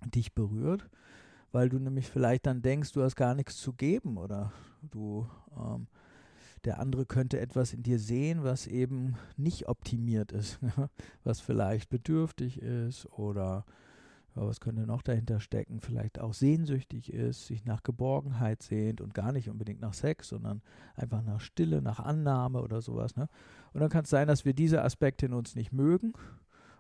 [0.06, 0.90] dich berührt,
[1.54, 5.88] weil du nämlich vielleicht dann denkst, du hast gar nichts zu geben oder du ähm,
[6.64, 10.60] der andere könnte etwas in dir sehen, was eben nicht optimiert ist,
[11.24, 13.66] was vielleicht bedürftig ist oder
[14.36, 19.14] ja, was könnte noch dahinter stecken, vielleicht auch sehnsüchtig ist, sich nach Geborgenheit sehnt und
[19.14, 20.62] gar nicht unbedingt nach Sex, sondern
[20.96, 23.16] einfach nach Stille, nach Annahme oder sowas.
[23.18, 23.28] Ne?
[23.74, 26.14] Und dann kann es sein, dass wir diese Aspekte in uns nicht mögen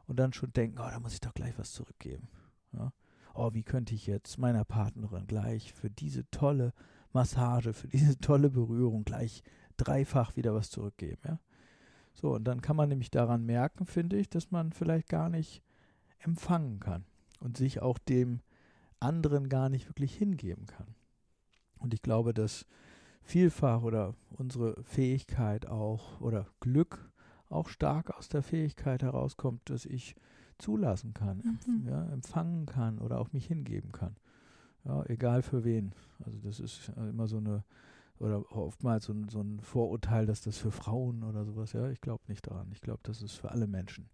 [0.07, 2.29] und dann schon denken, oh, da muss ich doch gleich was zurückgeben.
[2.71, 2.93] Ja?
[3.33, 6.73] Oh, wie könnte ich jetzt meiner Partnerin gleich für diese tolle
[7.13, 9.43] Massage, für diese tolle Berührung gleich
[9.81, 11.21] dreifach wieder was zurückgeben.
[11.25, 11.39] Ja?
[12.13, 15.63] So, und dann kann man nämlich daran merken, finde ich, dass man vielleicht gar nicht
[16.19, 17.05] empfangen kann
[17.39, 18.41] und sich auch dem
[18.99, 20.87] anderen gar nicht wirklich hingeben kann.
[21.79, 22.67] Und ich glaube, dass
[23.23, 27.09] vielfach oder unsere Fähigkeit auch oder Glück
[27.49, 30.15] auch stark aus der Fähigkeit herauskommt, dass ich
[30.57, 31.87] zulassen kann, mhm.
[31.87, 34.15] ja, empfangen kann oder auch mich hingeben kann.
[34.85, 35.93] Ja, egal für wen.
[36.23, 37.63] Also das ist immer so eine
[38.21, 42.23] oder oftmals so so ein Vorurteil, dass das für Frauen oder sowas, ja, ich glaube
[42.27, 42.69] nicht daran.
[42.71, 44.09] Ich glaube, das ist für alle Menschen.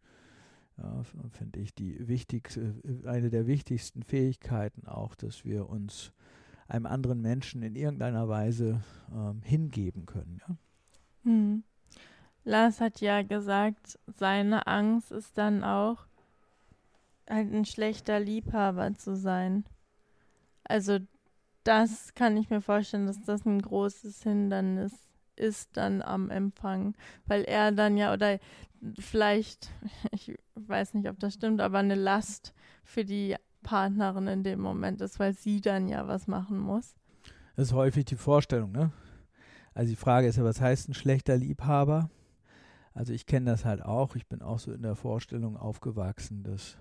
[0.77, 6.11] Ja, finde ich die wichtigste, eine der wichtigsten Fähigkeiten auch, dass wir uns
[6.67, 10.39] einem anderen Menschen in irgendeiner Weise ähm, hingeben können.
[10.47, 10.57] Ja?
[11.23, 11.63] Hm.
[12.43, 16.05] Lars hat ja gesagt, seine Angst ist dann auch,
[17.29, 19.65] halt ein schlechter Liebhaber zu sein.
[20.63, 20.99] Also
[21.67, 24.93] das kann ich mir vorstellen, dass das ein großes Hindernis
[25.35, 28.39] ist dann am Empfang, weil er dann ja oder
[28.97, 29.69] vielleicht,
[30.11, 32.53] ich weiß nicht, ob das stimmt, aber eine Last
[32.83, 36.95] für die Partnerin in dem Moment ist, weil sie dann ja was machen muss.
[37.57, 38.91] Das ist häufig die Vorstellung, ne?
[39.73, 42.09] Also die Frage ist ja, was heißt ein schlechter Liebhaber?
[42.93, 44.15] Also ich kenne das halt auch.
[44.15, 46.77] Ich bin auch so in der Vorstellung aufgewachsen, dass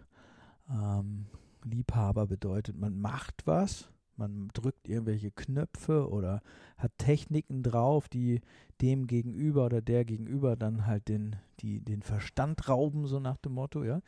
[0.70, 1.26] ähm,
[1.64, 6.42] Liebhaber bedeutet, man macht was man drückt irgendwelche Knöpfe oder
[6.76, 8.40] hat Techniken drauf, die
[8.80, 13.52] dem gegenüber oder der gegenüber dann halt den, die, den Verstand rauben, so nach dem
[13.52, 14.00] Motto, ja.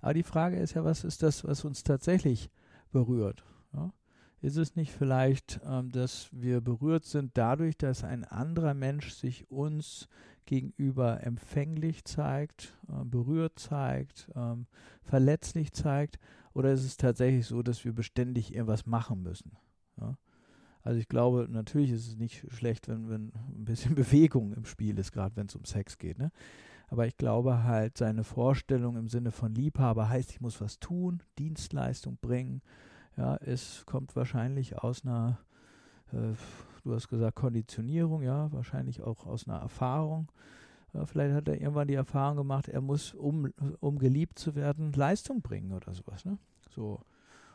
[0.00, 2.50] Aber die Frage ist ja, was ist das, was uns tatsächlich
[2.90, 3.44] berührt?
[3.72, 3.92] Ja?
[4.40, 9.48] Ist es nicht vielleicht, ähm, dass wir berührt sind dadurch, dass ein anderer Mensch sich
[9.50, 10.08] uns
[10.46, 14.66] gegenüber empfänglich zeigt, äh, berührt zeigt, ähm,
[15.02, 16.18] verletzlich zeigt
[16.54, 19.52] oder ist es tatsächlich so, dass wir beständig irgendwas machen müssen?
[20.00, 20.16] Ja?
[20.82, 24.98] Also ich glaube, natürlich ist es nicht schlecht, wenn, wenn ein bisschen Bewegung im Spiel
[24.98, 26.18] ist, gerade wenn es um Sex geht.
[26.18, 26.32] Ne?
[26.88, 31.22] Aber ich glaube halt, seine Vorstellung im Sinne von Liebhaber heißt, ich muss was tun,
[31.38, 32.60] Dienstleistung bringen.
[33.16, 35.38] Ja, es kommt wahrscheinlich aus einer,
[36.12, 36.34] äh,
[36.82, 40.30] du hast gesagt, Konditionierung, ja, wahrscheinlich auch aus einer Erfahrung.
[40.92, 43.50] Ja, vielleicht hat er irgendwann die Erfahrung gemacht, er muss, um,
[43.80, 46.24] um geliebt zu werden, Leistung bringen oder sowas.
[46.24, 46.38] Ne?
[46.70, 47.00] So.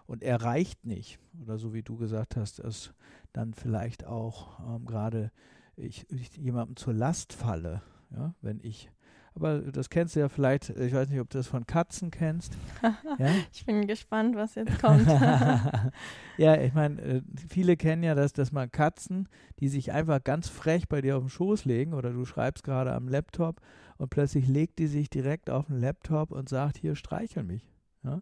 [0.08, 1.20] Und er reicht nicht.
[1.42, 2.94] Oder so wie du gesagt hast, dass
[3.34, 5.32] dann vielleicht auch ähm, gerade
[5.76, 8.90] ich, ich jemandem zur Last falle, ja, wenn ich
[9.38, 12.58] aber das kennst du ja vielleicht, ich weiß nicht, ob du das von Katzen kennst.
[13.20, 13.30] ja?
[13.54, 15.08] Ich bin gespannt, was jetzt kommt.
[16.38, 20.50] ja, ich meine, äh, viele kennen ja das, dass man Katzen, die sich einfach ganz
[20.50, 23.62] frech bei dir auf den Schoß legen oder du schreibst gerade am Laptop
[23.98, 27.72] und plötzlich legt die sich direkt auf den Laptop und sagt, hier, streichel mich.
[28.04, 28.22] Ja?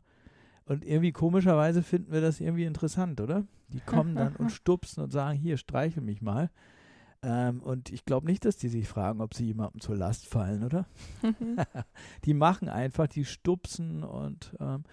[0.65, 3.45] Und irgendwie komischerweise finden wir das irgendwie interessant, oder?
[3.69, 6.49] Die kommen dann und stupsen und sagen, hier, streichel mich mal.
[7.25, 10.63] Ähm, und ich glaube nicht, dass die sich fragen, ob sie jemandem zur Last fallen,
[10.63, 10.85] oder?
[12.25, 14.83] die machen einfach, die stupsen und ähm,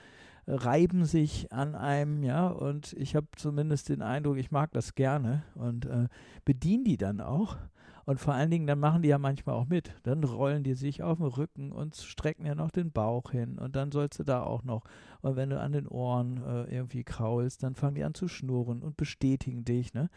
[0.47, 5.42] reiben sich an einem, ja, und ich habe zumindest den Eindruck, ich mag das gerne
[5.55, 6.09] und äh,
[6.45, 7.59] bediene die dann auch.
[8.05, 9.95] Und vor allen Dingen, dann machen die ja manchmal auch mit.
[10.03, 13.61] Dann rollen die sich auf den Rücken und strecken ja noch den Bauch hin.
[13.61, 14.83] Und dann sollst du da auch noch.
[15.21, 18.83] Und wenn du an den Ohren äh, irgendwie kraulst, dann fangen die an zu schnurren
[18.83, 19.95] und bestätigen dich.
[19.95, 20.11] Ne?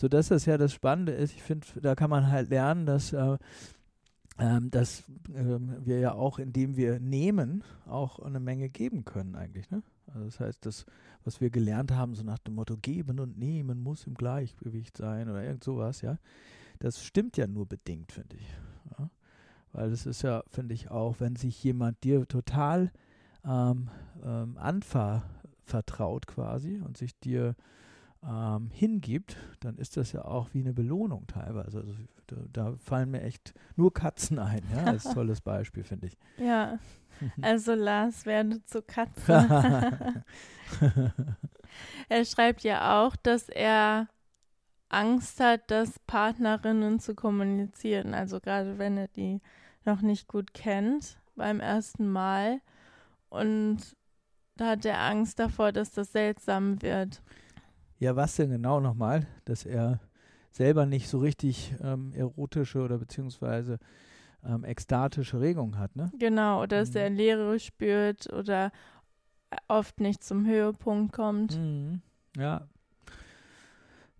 [0.00, 1.34] So dass das ja das Spannende ist.
[1.34, 3.12] Ich finde, da kann man halt lernen, dass.
[3.12, 3.36] Äh,
[4.38, 9.70] ähm, dass ähm, wir ja auch, indem wir nehmen, auch eine Menge geben können eigentlich.
[9.70, 9.82] Ne?
[10.06, 10.86] Also das heißt, das,
[11.24, 15.28] was wir gelernt haben, so nach dem Motto geben und nehmen muss im Gleichgewicht sein
[15.28, 16.16] oder irgend sowas, ja,
[16.78, 18.48] das stimmt ja nur bedingt, finde ich.
[18.98, 19.10] Ja?
[19.72, 22.90] Weil das ist ja, finde ich auch, wenn sich jemand dir total
[23.44, 23.90] ähm,
[24.24, 27.56] ähm, anvertraut quasi und sich dir
[28.22, 31.78] ähm, hingibt, dann ist das ja auch wie eine Belohnung teilweise.
[31.78, 31.94] Also
[32.26, 36.18] da, da fallen mir echt nur Katzen ein, ja, als tolles Beispiel, finde ich.
[36.38, 36.78] Ja,
[37.42, 39.84] also Lars werde zu Katze.
[42.08, 44.08] er schreibt ja auch, dass er
[44.88, 48.12] Angst hat, das Partnerinnen zu kommunizieren.
[48.12, 49.40] Also gerade wenn er die
[49.84, 52.60] noch nicht gut kennt beim ersten Mal.
[53.28, 53.96] Und
[54.56, 57.22] da hat er Angst davor, dass das seltsam wird.
[58.00, 59.26] Ja, was denn genau nochmal?
[59.44, 60.00] Dass er
[60.50, 63.78] selber nicht so richtig ähm, erotische oder beziehungsweise
[64.42, 66.10] ähm, ekstatische Regungen hat, ne?
[66.18, 66.96] Genau, oder dass mhm.
[66.96, 68.72] er Leere spürt oder
[69.68, 71.58] oft nicht zum Höhepunkt kommt.
[71.58, 72.00] Mhm.
[72.38, 72.66] Ja.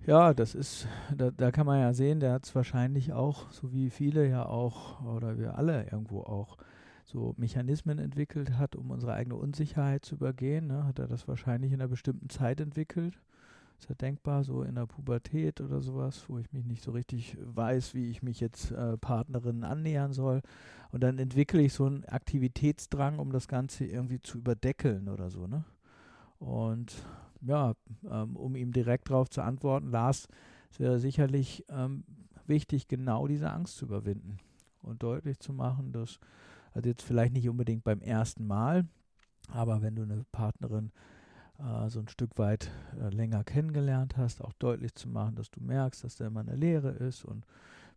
[0.07, 3.73] Ja, das ist, da, da kann man ja sehen, der hat es wahrscheinlich auch, so
[3.73, 6.59] wie viele ja auch, oder wir alle irgendwo auch,
[7.07, 10.69] so Mechanismen entwickelt hat, um unsere eigene Unsicherheit zu übergehen.
[10.69, 10.85] Ne?
[10.85, 13.19] Hat er das wahrscheinlich in einer bestimmten Zeit entwickelt
[13.81, 17.37] ist ja denkbar, so in der Pubertät oder sowas, wo ich mich nicht so richtig
[17.41, 20.43] weiß, wie ich mich jetzt äh, Partnerinnen annähern soll.
[20.91, 25.47] Und dann entwickle ich so einen Aktivitätsdrang, um das Ganze irgendwie zu überdeckeln oder so,
[25.47, 25.65] ne?
[26.39, 26.95] Und
[27.43, 27.75] ja,
[28.11, 30.29] ähm, um ihm direkt darauf zu antworten, Lars,
[30.71, 32.05] es wäre sicherlich ähm,
[32.47, 34.39] wichtig, genau diese Angst zu überwinden
[34.83, 36.19] und deutlich zu machen, dass,
[36.73, 38.87] also jetzt vielleicht nicht unbedingt beim ersten Mal,
[39.49, 40.93] aber wenn du eine Partnerin
[41.61, 42.71] äh, so ein Stück weit
[43.01, 46.57] äh, länger kennengelernt hast, auch deutlich zu machen, dass du merkst, dass da immer eine
[46.57, 47.47] Lehre ist und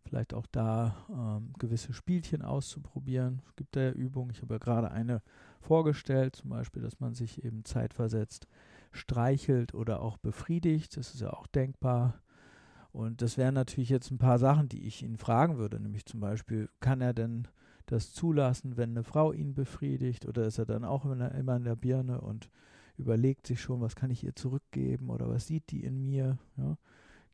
[0.04, 3.42] vielleicht auch da ähm, gewisse Spielchen auszuprobieren.
[3.48, 5.22] Es gibt da ja Übungen, ich habe ja gerade eine
[5.60, 8.46] vorgestellt, zum Beispiel, dass man sich eben zeitversetzt
[8.92, 10.96] streichelt oder auch befriedigt.
[10.96, 12.20] Das ist ja auch denkbar.
[12.92, 16.20] Und das wären natürlich jetzt ein paar Sachen, die ich ihn fragen würde, nämlich zum
[16.20, 17.48] Beispiel, kann er denn
[17.86, 21.76] das zulassen, wenn eine Frau ihn befriedigt oder ist er dann auch immer in der
[21.76, 22.50] Birne und
[22.98, 26.38] überlegt sich schon, was kann ich ihr zurückgeben oder was sieht die in mir.
[26.56, 26.76] Ja?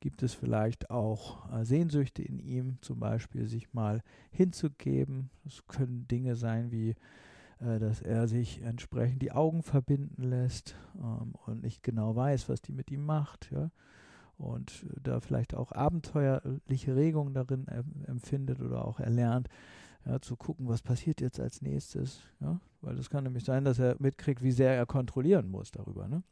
[0.00, 5.30] Gibt es vielleicht auch äh, Sehnsüchte in ihm, zum Beispiel sich mal hinzugeben.
[5.44, 6.94] Das können Dinge sein wie,
[7.60, 12.62] äh, dass er sich entsprechend die Augen verbinden lässt ähm, und nicht genau weiß, was
[12.62, 13.50] die mit ihm macht.
[13.52, 13.70] Ja?
[14.38, 17.66] Und da vielleicht auch abenteuerliche Regungen darin
[18.06, 19.48] empfindet oder auch erlernt,
[20.06, 22.22] ja, zu gucken, was passiert jetzt als nächstes.
[22.40, 22.58] Ja?
[22.82, 26.08] Weil es kann nämlich sein, dass er mitkriegt, wie sehr er kontrollieren muss darüber.
[26.08, 26.22] Ne?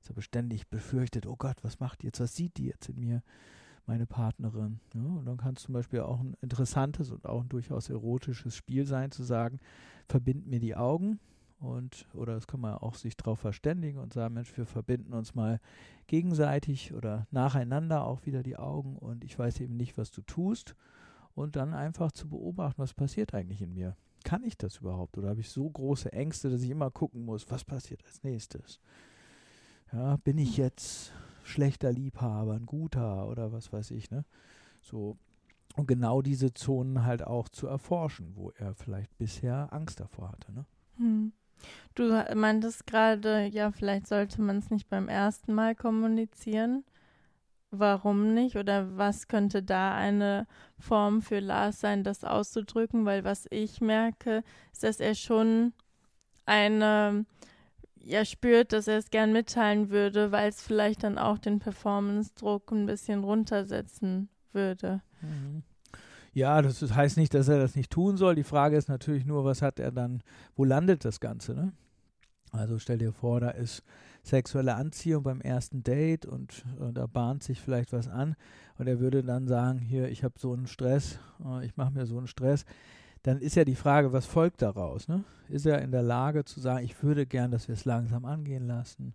[0.00, 2.98] Dass er beständig befürchtet, oh Gott, was macht die jetzt, was sieht die jetzt in
[2.98, 3.22] mir,
[3.86, 4.80] meine Partnerin.
[4.94, 5.02] Ja?
[5.02, 8.86] Und dann kann es zum Beispiel auch ein interessantes und auch ein durchaus erotisches Spiel
[8.86, 9.60] sein, zu sagen,
[10.08, 11.20] verbind mir die Augen.
[11.58, 15.36] Und, oder das kann man auch sich darauf verständigen und sagen, Mensch, wir verbinden uns
[15.36, 15.60] mal
[16.08, 20.74] gegenseitig oder nacheinander auch wieder die Augen und ich weiß eben nicht, was du tust
[21.34, 23.96] und dann einfach zu beobachten, was passiert eigentlich in mir.
[24.24, 25.18] Kann ich das überhaupt?
[25.18, 28.80] Oder habe ich so große Ängste, dass ich immer gucken muss, was passiert als nächstes?
[29.92, 31.12] Ja, bin ich jetzt
[31.44, 34.24] schlechter Liebhaber, ein guter oder was weiß ich, ne?
[34.80, 35.16] So.
[35.74, 40.52] Und genau diese Zonen halt auch zu erforschen, wo er vielleicht bisher Angst davor hatte,
[40.52, 40.66] ne?
[40.98, 41.32] Hm.
[41.94, 46.84] Du meintest gerade, ja, vielleicht sollte man es nicht beim ersten Mal kommunizieren
[47.72, 50.46] warum nicht oder was könnte da eine
[50.78, 55.72] Form für Lars sein, das auszudrücken, weil was ich merke, ist, dass er schon
[56.44, 57.24] eine,
[57.98, 62.70] ja, spürt, dass er es gern mitteilen würde, weil es vielleicht dann auch den Performance-Druck
[62.72, 65.00] ein bisschen runtersetzen würde.
[65.22, 65.62] Mhm.
[66.34, 68.34] Ja, das heißt nicht, dass er das nicht tun soll.
[68.34, 70.22] Die Frage ist natürlich nur, was hat er dann,
[70.56, 71.72] wo landet das Ganze, ne?
[72.52, 73.82] Also stell dir vor, da ist
[74.22, 78.36] sexuelle Anziehung beim ersten Date und, und da bahnt sich vielleicht was an
[78.78, 82.06] und er würde dann sagen, hier, ich habe so einen Stress, äh, ich mache mir
[82.06, 82.64] so einen Stress,
[83.24, 85.08] dann ist ja die Frage, was folgt daraus?
[85.08, 85.24] Ne?
[85.48, 88.66] Ist er in der Lage zu sagen, ich würde gern, dass wir es langsam angehen
[88.66, 89.14] lassen?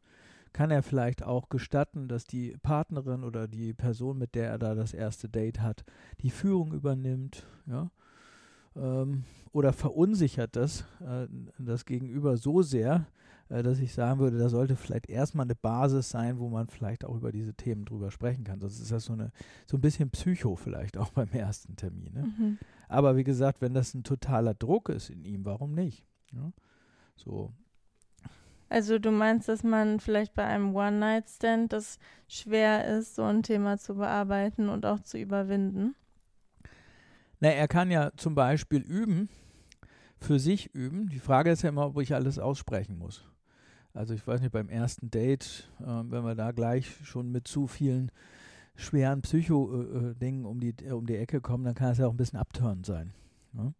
[0.54, 4.76] Kann er vielleicht auch gestatten, dass die Partnerin oder die Person, mit der er da
[4.76, 5.84] das erste Date hat,
[6.22, 7.46] die Führung übernimmt?
[7.66, 7.92] Ja?
[8.76, 14.50] Ähm, oder verunsichert das äh, das Gegenüber so sehr, äh, dass ich sagen würde, da
[14.50, 18.44] sollte vielleicht erstmal eine Basis sein, wo man vielleicht auch über diese Themen drüber sprechen
[18.44, 18.60] kann.
[18.60, 19.32] Sonst ist das so, eine,
[19.66, 22.14] so ein bisschen Psycho vielleicht auch beim ersten Termin.
[22.14, 22.24] Ne?
[22.24, 22.58] Mhm.
[22.90, 26.06] Aber wie gesagt, wenn das ein totaler Druck ist in ihm, warum nicht?
[26.34, 26.52] Ja?
[27.16, 27.54] So.
[28.70, 33.78] Also du meinst, dass man vielleicht bei einem One-Night-Stand das schwer ist, so ein Thema
[33.78, 35.96] zu bearbeiten und auch zu überwinden?
[37.40, 39.30] Na, er kann ja zum Beispiel üben,
[40.20, 41.10] für sich üben.
[41.10, 43.24] Die Frage ist ja immer, ob ich alles aussprechen muss.
[43.98, 47.66] Also ich weiß nicht, beim ersten Date, äh, wenn wir da gleich schon mit zu
[47.66, 48.12] vielen
[48.76, 52.12] schweren Psycho-Dingen äh, um, die, äh, um die Ecke kommen, dann kann es ja auch
[52.12, 53.12] ein bisschen abtörend sein.
[53.54, 53.74] Ne?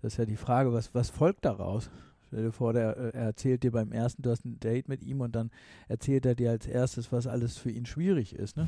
[0.00, 1.90] Das ist ja die Frage, was, was folgt daraus?
[2.26, 5.04] Stell dir vor, der, äh, er erzählt dir beim ersten, du hast ein Date mit
[5.04, 5.52] ihm und dann
[5.86, 8.56] erzählt er dir als erstes, was alles für ihn schwierig ist.
[8.56, 8.66] Ne?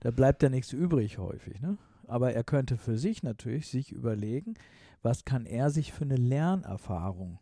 [0.00, 1.60] Da bleibt ja nichts übrig häufig.
[1.60, 1.78] Ne?
[2.08, 4.54] Aber er könnte für sich natürlich sich überlegen,
[5.02, 7.38] was kann er sich für eine Lernerfahrung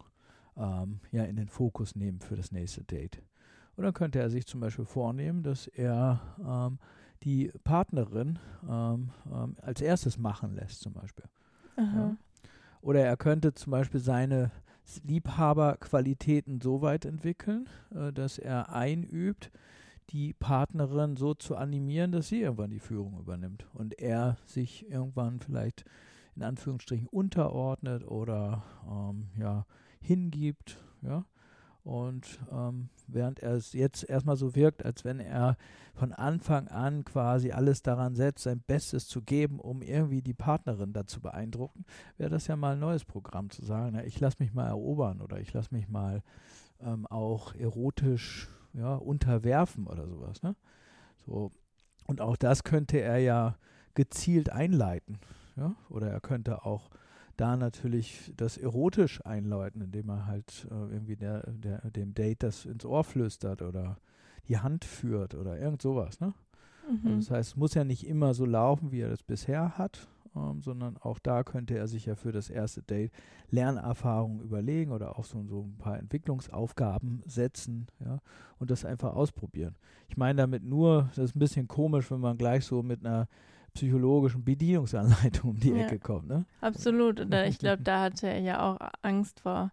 [0.61, 3.23] ähm, ja in den Fokus nehmen für das nächste Date.
[3.77, 6.79] Und dann könnte er sich zum Beispiel vornehmen, dass er ähm,
[7.23, 11.25] die Partnerin ähm, ähm als erstes machen lässt, zum Beispiel.
[11.77, 12.17] Ja.
[12.83, 14.51] Oder er könnte zum Beispiel seine
[15.05, 19.51] Liebhaberqualitäten so weit entwickeln, äh, dass er einübt,
[20.11, 25.39] die Partnerin so zu animieren, dass sie irgendwann die Führung übernimmt und er sich irgendwann
[25.39, 25.85] vielleicht
[26.35, 29.67] in Anführungsstrichen unterordnet oder ähm, ja,
[30.01, 31.25] hingibt, ja.
[31.83, 35.57] Und ähm, während er es jetzt erstmal so wirkt, als wenn er
[35.95, 40.93] von Anfang an quasi alles daran setzt, sein Bestes zu geben, um irgendwie die Partnerin
[40.93, 41.85] dazu beeindrucken,
[42.19, 45.23] wäre das ja mal ein neues Programm zu sagen, na, ich lasse mich mal erobern
[45.23, 46.23] oder ich lasse mich mal
[46.81, 50.43] ähm, auch erotisch ja, unterwerfen oder sowas.
[50.43, 50.57] Ne?
[51.27, 51.51] So.
[52.07, 53.57] Und auch das könnte er ja
[53.95, 55.19] gezielt einleiten.
[55.57, 55.75] Ja?
[55.89, 56.91] Oder er könnte auch
[57.41, 62.67] da natürlich das erotisch einläuten, indem er halt äh, irgendwie der, der, dem Date das
[62.67, 63.97] ins Ohr flüstert oder
[64.49, 66.21] die Hand führt oder irgend sowas.
[66.21, 66.35] Ne?
[66.89, 67.07] Mhm.
[67.07, 70.09] Also das heißt, es muss ja nicht immer so laufen, wie er das bisher hat,
[70.37, 73.13] ähm, sondern auch da könnte er sich ja für das erste Date
[73.51, 78.21] Lernerfahrungen überlegen oder auch so, so ein paar Entwicklungsaufgaben setzen ja,
[78.59, 79.77] und das einfach ausprobieren.
[80.09, 83.29] Ich meine damit nur, das ist ein bisschen komisch, wenn man gleich so mit einer
[83.75, 86.29] psychologischen Bedienungsanleitung um die ja, Ecke kommt.
[86.29, 86.45] Ne?
[86.61, 87.21] Absolut.
[87.21, 89.71] Oder ich glaube, da hatte er ja auch Angst vor.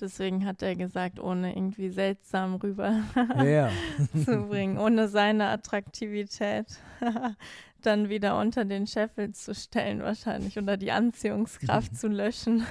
[0.00, 3.02] Deswegen hat er gesagt, ohne irgendwie seltsam rüber
[3.44, 3.70] ja.
[4.24, 6.66] zu bringen, ohne seine Attraktivität
[7.82, 12.64] dann wieder unter den Scheffel zu stellen wahrscheinlich oder die Anziehungskraft zu löschen.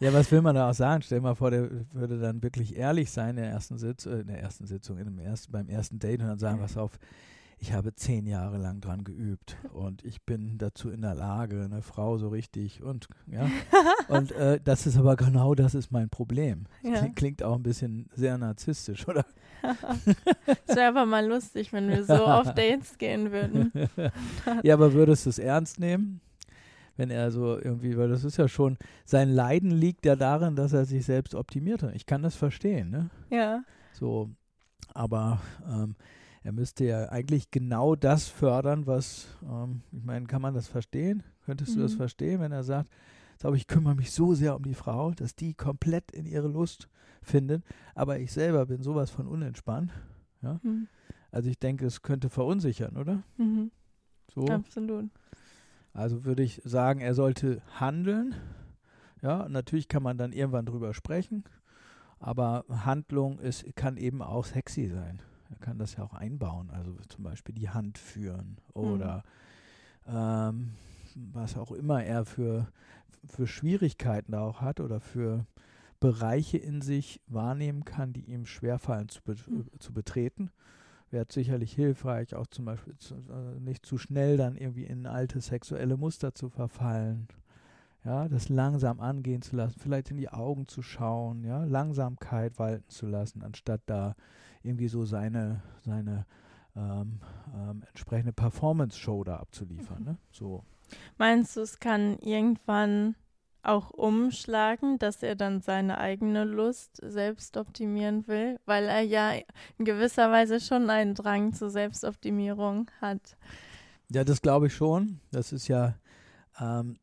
[0.00, 1.02] ja, was will man da auch sagen?
[1.02, 4.20] Stell dir mal vor, der würde dann wirklich ehrlich sein in der ersten, Sitz äh,
[4.20, 6.98] in der ersten Sitzung, in dem ersten, beim ersten Date und dann sagen, was auf,
[7.60, 11.82] ich habe zehn Jahre lang dran geübt und ich bin dazu in der Lage, eine
[11.82, 13.50] Frau so richtig und ja.
[14.08, 16.64] und äh, das ist aber genau das ist mein Problem.
[16.82, 17.06] Ja.
[17.08, 19.26] Klingt auch ein bisschen sehr narzisstisch, oder?
[20.66, 23.72] Es wäre aber mal lustig, wenn wir so auf Dates gehen würden.
[24.62, 26.22] ja, aber würdest du es ernst nehmen?
[26.96, 30.72] Wenn er so irgendwie, weil das ist ja schon, sein Leiden liegt ja darin, dass
[30.72, 31.94] er sich selbst optimiert hat.
[31.94, 33.10] Ich kann das verstehen, ne?
[33.30, 33.62] Ja.
[33.92, 34.30] So,
[34.94, 35.94] aber ähm,
[36.42, 41.22] er müsste ja eigentlich genau das fördern, was, ähm, ich meine, kann man das verstehen?
[41.44, 41.76] Könntest mhm.
[41.76, 41.98] du das mhm.
[41.98, 42.90] verstehen, wenn er sagt,
[43.38, 46.88] glaube ich, kümmere mich so sehr um die Frau, dass die komplett in ihre Lust
[47.22, 49.92] findet, aber ich selber bin sowas von unentspannt.
[50.42, 50.60] Ja?
[50.62, 50.88] Mhm.
[51.30, 53.22] Also ich denke, es könnte verunsichern, oder?
[53.36, 53.70] Mhm.
[54.34, 54.46] So.
[54.46, 55.10] Absolut.
[55.92, 58.34] Also würde ich sagen, er sollte handeln.
[59.22, 61.44] Ja, natürlich kann man dann irgendwann drüber sprechen,
[62.18, 65.20] aber Handlung ist, kann eben auch sexy sein.
[65.50, 69.24] Er kann das ja auch einbauen, also zum Beispiel die Hand führen oder
[70.06, 70.14] mhm.
[70.14, 70.70] ähm,
[71.32, 72.68] was auch immer er für,
[73.26, 75.46] für Schwierigkeiten da auch hat oder für
[75.98, 79.66] Bereiche in sich wahrnehmen kann, die ihm schwerfallen zu, be mhm.
[79.78, 80.50] zu betreten.
[81.10, 85.40] Wäre sicherlich hilfreich, auch zum Beispiel zu, äh, nicht zu schnell dann irgendwie in alte
[85.40, 87.26] sexuelle Muster zu verfallen.
[88.04, 92.88] Ja, das langsam angehen zu lassen, vielleicht in die Augen zu schauen, ja, Langsamkeit walten
[92.88, 94.14] zu lassen, anstatt da
[94.62, 96.26] irgendwie so seine, seine
[96.76, 97.20] ähm,
[97.54, 100.00] ähm, entsprechende Performance-Show da abzuliefern.
[100.00, 100.04] Mhm.
[100.04, 100.16] Ne?
[100.30, 100.64] So.
[101.18, 103.14] Meinst du, es kann irgendwann
[103.62, 109.32] auch umschlagen, dass er dann seine eigene Lust selbst optimieren will, weil er ja
[109.78, 113.36] in gewisser Weise schon einen Drang zur Selbstoptimierung hat?
[114.10, 115.20] Ja, das glaube ich schon.
[115.30, 115.94] Das ist ja,
[116.58, 116.98] ähm,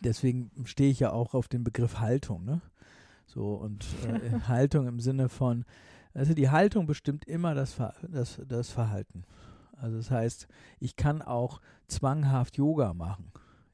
[0.00, 2.62] deswegen stehe ich ja auch auf den Begriff Haltung, ne?
[3.26, 5.64] So, und äh, Haltung im Sinne von,
[6.14, 9.24] also die Haltung bestimmt immer das, Ver das, das Verhalten.
[9.76, 10.46] Also das heißt,
[10.78, 13.32] ich kann auch zwanghaft Yoga machen.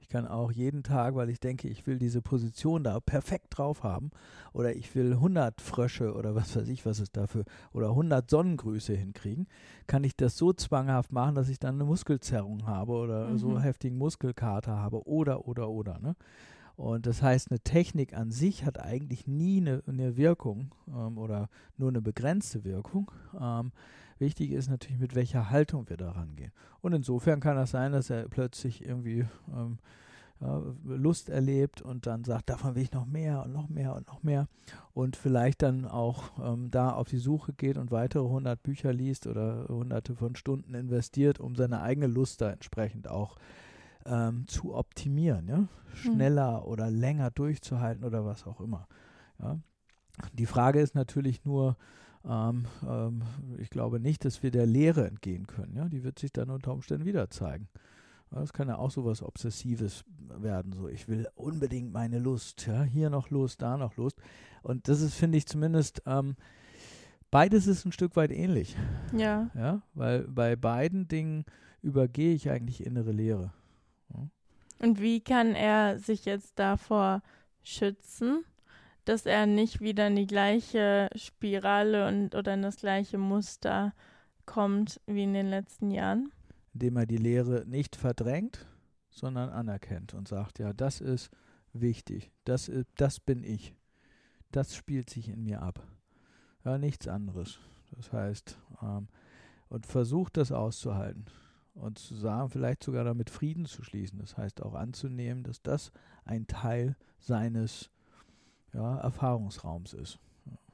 [0.08, 3.82] Ich kann auch jeden Tag, weil ich denke, ich will diese Position da perfekt drauf
[3.82, 4.10] haben
[4.54, 8.94] oder ich will 100 Frösche oder was weiß ich, was es dafür oder 100 Sonnengrüße
[8.94, 9.46] hinkriegen,
[9.86, 13.36] kann ich das so zwanghaft machen, dass ich dann eine Muskelzerrung habe oder mhm.
[13.36, 15.98] so heftigen Muskelkater habe oder, oder, oder.
[15.98, 16.16] Ne?
[16.78, 21.48] Und das heißt, eine Technik an sich hat eigentlich nie eine, eine Wirkung ähm, oder
[21.76, 23.10] nur eine begrenzte Wirkung.
[23.38, 23.72] Ähm,
[24.20, 26.52] wichtig ist natürlich, mit welcher Haltung wir da rangehen.
[26.80, 29.78] Und insofern kann das sein, dass er plötzlich irgendwie ähm,
[30.40, 34.06] ja, Lust erlebt und dann sagt, davon will ich noch mehr und noch mehr und
[34.06, 34.46] noch mehr.
[34.94, 39.26] Und vielleicht dann auch ähm, da auf die Suche geht und weitere 100 Bücher liest
[39.26, 43.67] oder hunderte von Stunden investiert, um seine eigene Lust da entsprechend auch äh,
[44.08, 45.68] ähm, zu optimieren, ja?
[45.94, 46.66] schneller mhm.
[46.66, 48.86] oder länger durchzuhalten oder was auch immer.
[49.40, 49.58] Ja?
[50.32, 51.76] Die Frage ist natürlich nur,
[52.24, 53.22] ähm, ähm,
[53.58, 55.76] ich glaube nicht, dass wir der Lehre entgehen können.
[55.76, 55.88] Ja?
[55.88, 57.68] Die wird sich dann unter Umständen wieder zeigen.
[58.30, 60.72] Das kann ja auch so was Obsessives werden.
[60.74, 62.66] So, ich will unbedingt meine Lust.
[62.66, 62.82] Ja?
[62.82, 64.20] Hier noch Lust, da noch Lust.
[64.62, 66.36] Und das ist, finde ich zumindest, ähm,
[67.30, 68.76] beides ist ein Stück weit ähnlich.
[69.16, 69.50] Ja.
[69.54, 71.44] Ja, weil bei beiden Dingen
[71.80, 73.52] übergehe ich eigentlich innere Lehre.
[74.80, 77.22] Und wie kann er sich jetzt davor
[77.62, 78.44] schützen,
[79.04, 83.92] dass er nicht wieder in die gleiche Spirale und oder in das gleiche Muster
[84.46, 86.30] kommt wie in den letzten Jahren?
[86.74, 88.66] Indem er die Lehre nicht verdrängt,
[89.10, 91.30] sondern anerkennt und sagt, ja, das ist
[91.72, 93.74] wichtig, das, das bin ich,
[94.52, 95.82] das spielt sich in mir ab.
[96.64, 97.58] Ja, nichts anderes.
[97.92, 99.08] Das heißt, ähm,
[99.68, 101.26] und versucht das auszuhalten
[101.78, 104.18] und zu sagen, vielleicht sogar damit Frieden zu schließen.
[104.18, 105.92] Das heißt auch anzunehmen, dass das
[106.24, 107.90] ein Teil seines
[108.72, 110.18] ja, Erfahrungsraums ist.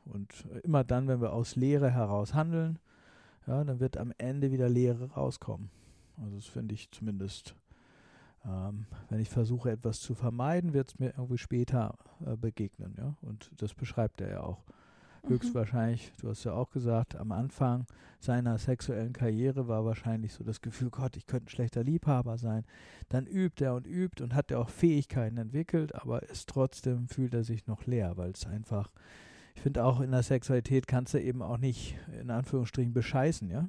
[0.05, 2.79] Und immer dann, wenn wir aus Lehre heraus handeln,
[3.47, 5.71] ja, dann wird am Ende wieder Lehre rauskommen.
[6.21, 7.55] Also das finde ich zumindest,
[8.45, 12.95] ähm, wenn ich versuche, etwas zu vermeiden, wird es mir irgendwie später äh, begegnen.
[12.99, 13.17] Ja?
[13.23, 14.63] Und das beschreibt er ja auch.
[15.25, 15.35] Mhm.
[15.35, 17.87] höchstwahrscheinlich, du hast ja auch gesagt, am Anfang
[18.20, 22.64] seiner sexuellen Karriere war wahrscheinlich so das Gefühl, Gott, ich könnte ein schlechter Liebhaber sein.
[23.09, 27.35] Dann übt er und übt und hat er auch Fähigkeiten entwickelt, aber ist trotzdem fühlt
[27.35, 28.91] er sich noch leer, weil es einfach,
[29.55, 33.68] ich finde auch in der Sexualität kannst du eben auch nicht in Anführungsstrichen bescheißen, ja.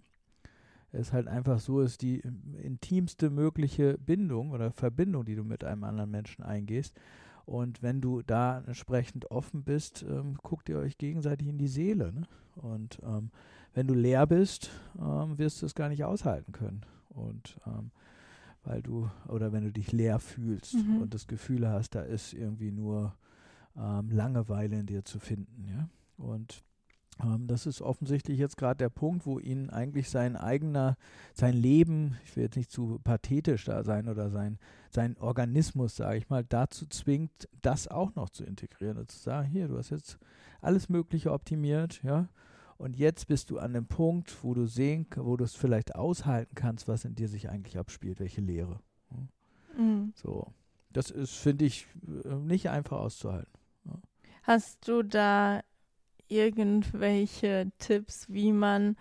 [0.92, 2.24] Es halt einfach so, ist die
[2.64, 6.96] intimste mögliche Bindung oder Verbindung, die du mit einem anderen Menschen eingehst.
[7.46, 12.12] Und wenn du da entsprechend offen bist, ähm, guckt ihr euch gegenseitig in die Seele.
[12.12, 12.24] Ne?
[12.56, 13.30] Und ähm,
[13.74, 16.82] wenn du leer bist, ähm, wirst du es gar nicht aushalten können.
[17.10, 17.92] Und ähm,
[18.64, 21.02] weil du, oder wenn du dich leer fühlst mhm.
[21.04, 23.16] und das Gefühl hast, da ist irgendwie nur
[23.78, 25.90] ähm, Langeweile in dir zu finden, ja.
[26.18, 26.64] Und
[27.18, 30.98] das ist offensichtlich jetzt gerade der Punkt, wo ihn eigentlich sein eigener,
[31.34, 34.60] sein Leben, ich will jetzt nicht zu pathetisch da sein oder sein,
[34.90, 39.48] sein Organismus, sage ich mal, dazu zwingt, das auch noch zu integrieren und zu sagen,
[39.48, 40.18] hier, du hast jetzt
[40.62, 42.28] alles Mögliche optimiert, ja,
[42.78, 46.56] und jetzt bist du an dem Punkt, wo du sehen, wo du es vielleicht aushalten
[46.56, 48.82] kannst, was in dir sich eigentlich abspielt, welche Lehre.
[49.78, 50.12] Mhm.
[50.16, 50.54] So,
[50.92, 51.88] das ist, finde ich,
[52.26, 53.52] äh, nicht einfach auszuhalten.
[54.44, 55.62] Hast du da
[56.28, 58.96] irgendwelche Tipps, wie man,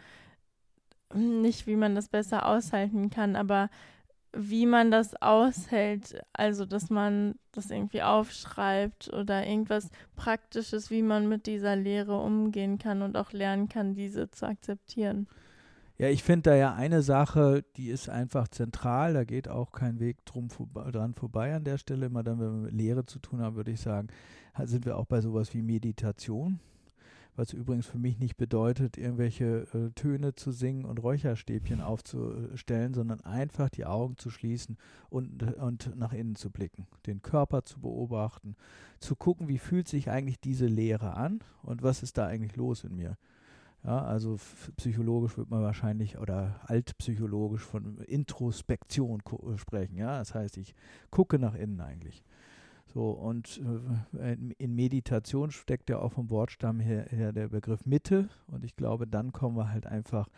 [1.14, 3.70] nicht wie man das besser aushalten kann, aber
[4.36, 11.28] wie man das aushält, also dass man das irgendwie aufschreibt oder irgendwas Praktisches, wie man
[11.28, 15.28] mit dieser Lehre umgehen kann und auch lernen kann, diese zu akzeptieren.
[15.96, 20.00] Ja, ich finde da ja eine Sache, die ist einfach zentral, da geht auch kein
[20.00, 22.06] Weg drum vor, dran vorbei an der Stelle.
[22.06, 24.08] Immer dann, wenn wir mit Lehre zu tun haben, würde ich sagen,
[24.64, 26.58] sind wir auch bei sowas wie Meditation
[27.36, 33.20] was übrigens für mich nicht bedeutet, irgendwelche äh, Töne zu singen und Räucherstäbchen aufzustellen, sondern
[33.22, 34.76] einfach die Augen zu schließen
[35.10, 38.56] und, und nach innen zu blicken, den Körper zu beobachten,
[39.00, 42.84] zu gucken, wie fühlt sich eigentlich diese Lehre an und was ist da eigentlich los
[42.84, 43.16] in mir.
[43.84, 44.38] Ja, also
[44.78, 49.20] psychologisch wird man wahrscheinlich oder altpsychologisch von Introspektion
[49.56, 49.98] sprechen.
[49.98, 50.74] Ja, das heißt, ich
[51.10, 52.24] gucke nach innen eigentlich.
[52.94, 53.60] So, und
[54.16, 58.28] äh, in Meditation steckt ja auch vom Wortstamm her, her, der Begriff Mitte.
[58.46, 60.28] Und ich glaube, dann kommen wir halt einfach,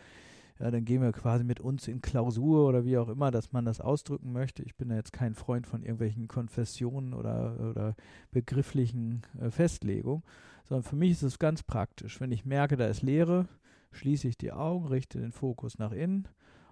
[0.58, 3.66] ja, dann gehen wir quasi mit uns in Klausur oder wie auch immer, dass man
[3.66, 4.62] das ausdrücken möchte.
[4.62, 7.94] Ich bin ja jetzt kein Freund von irgendwelchen Konfessionen oder, oder
[8.30, 10.22] begrifflichen äh, Festlegungen,
[10.64, 12.22] sondern für mich ist es ganz praktisch.
[12.22, 13.48] Wenn ich merke, da ist Leere,
[13.92, 16.26] schließe ich die Augen, richte den Fokus nach innen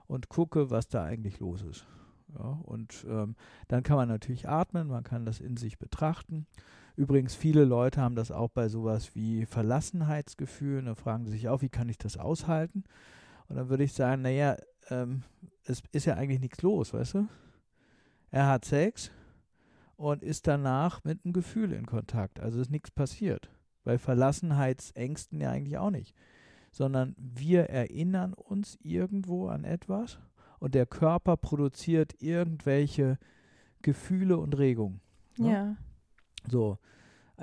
[0.07, 1.87] und gucke, was da eigentlich los ist.
[2.33, 3.37] Ja, und ähm,
[3.69, 6.47] dann kann man natürlich atmen, man kann das in sich betrachten.
[6.97, 10.87] Übrigens, viele Leute haben das auch bei sowas wie Verlassenheitsgefühlen.
[10.87, 12.85] Da fragen sie sich auch, wie kann ich das aushalten?
[13.49, 14.57] Und dann würde ich sagen, naja,
[14.91, 15.23] ähm,
[15.65, 17.29] es ist ja eigentlich nichts los, weißt du?
[18.31, 19.11] Er hat Sex
[19.97, 22.41] und ist danach mit einem Gefühl in Kontakt.
[22.41, 23.51] Also ist nichts passiert.
[23.85, 26.15] Bei Verlassenheitsängsten ja eigentlich auch nicht.
[26.71, 30.19] Sondern wir erinnern uns irgendwo an etwas
[30.65, 33.19] und der Körper produziert irgendwelche
[33.83, 35.03] Gefühle und Regungen.
[35.37, 35.53] Ne?
[35.53, 35.77] Ja.
[36.49, 36.79] So,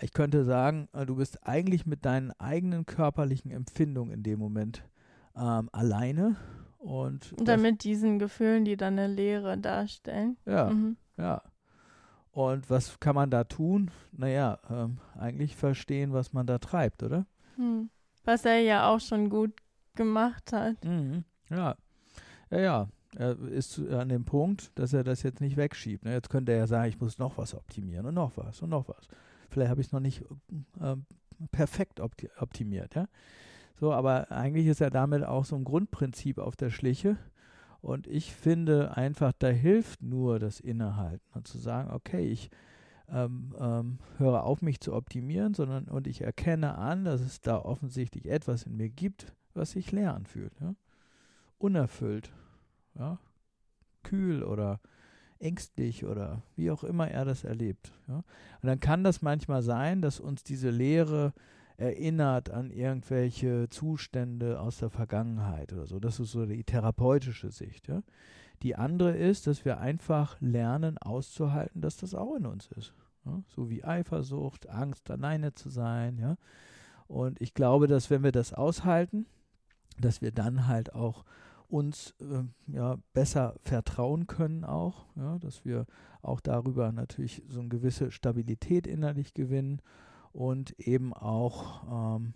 [0.02, 4.84] ich könnte sagen, äh, du bist eigentlich mit deinen eigenen körperlichen Empfindungen in dem Moment
[5.36, 6.36] ähm, alleine.
[6.80, 10.38] Und, und dann mit diesen Gefühlen, die dann eine Leere darstellen.
[10.48, 10.98] Ja, mhm.
[11.16, 11.44] ja.
[12.32, 13.92] Und was kann man da tun?
[14.14, 17.28] Naja, ähm, eigentlich verstehen, was man da treibt, oder?
[17.56, 17.92] Hm.
[18.24, 19.54] Was er ja auch schon gut
[19.94, 20.84] gemacht hat.
[20.84, 21.24] Mhm.
[21.52, 21.76] Ja,
[22.50, 22.88] ja, ja.
[23.18, 26.06] Er ist an dem Punkt, dass er das jetzt nicht wegschiebt.
[26.06, 26.14] Ne?
[26.14, 28.88] Jetzt könnte er ja sagen, ich muss noch was optimieren und noch was und noch
[28.88, 29.08] was.
[29.50, 30.24] Vielleicht habe ich es noch nicht
[30.80, 30.96] äh,
[31.52, 32.96] perfekt opti optimiert.
[32.96, 33.08] Ja?
[33.80, 37.18] So, aber eigentlich ist er damit auch so ein Grundprinzip auf der Schliche.
[37.82, 42.52] Und ich finde einfach, da hilft nur das Innehalten und zu sagen, okay, ich
[43.10, 47.58] ähm, ähm, höre auf, mich zu optimieren, sondern und ich erkenne an, dass es da
[47.58, 50.54] offensichtlich etwas in mir gibt, was sich leer anfühlt.
[50.62, 50.76] Ja?
[51.58, 52.32] Unerfüllt,
[52.98, 53.20] ja?
[54.04, 54.80] kühl oder
[55.40, 57.92] ängstlich oder wie auch immer er das erlebt.
[58.08, 58.18] Ja?
[58.18, 61.34] Und dann kann das manchmal sein, dass uns diese Leere
[61.78, 66.00] erinnert an irgendwelche Zustände aus der Vergangenheit oder so.
[66.00, 67.88] Das ist so die therapeutische Sicht.
[67.88, 68.04] Ja?
[68.62, 72.94] Die andere ist, dass wir einfach lernen auszuhalten, dass das auch in uns ist.
[73.26, 73.42] Ja?
[73.48, 76.20] So wie Eifersucht, Angst, alleine zu sein.
[76.20, 76.38] Ja?
[77.08, 79.26] Und ich glaube, dass wenn wir das aushalten,
[80.00, 81.26] dass wir dann halt auch
[81.72, 82.44] uns äh,
[82.74, 85.86] ja, besser vertrauen können auch, ja, dass wir
[86.22, 89.82] auch darüber natürlich so eine gewisse Stabilität innerlich gewinnen
[90.34, 92.34] und eben auch ähm,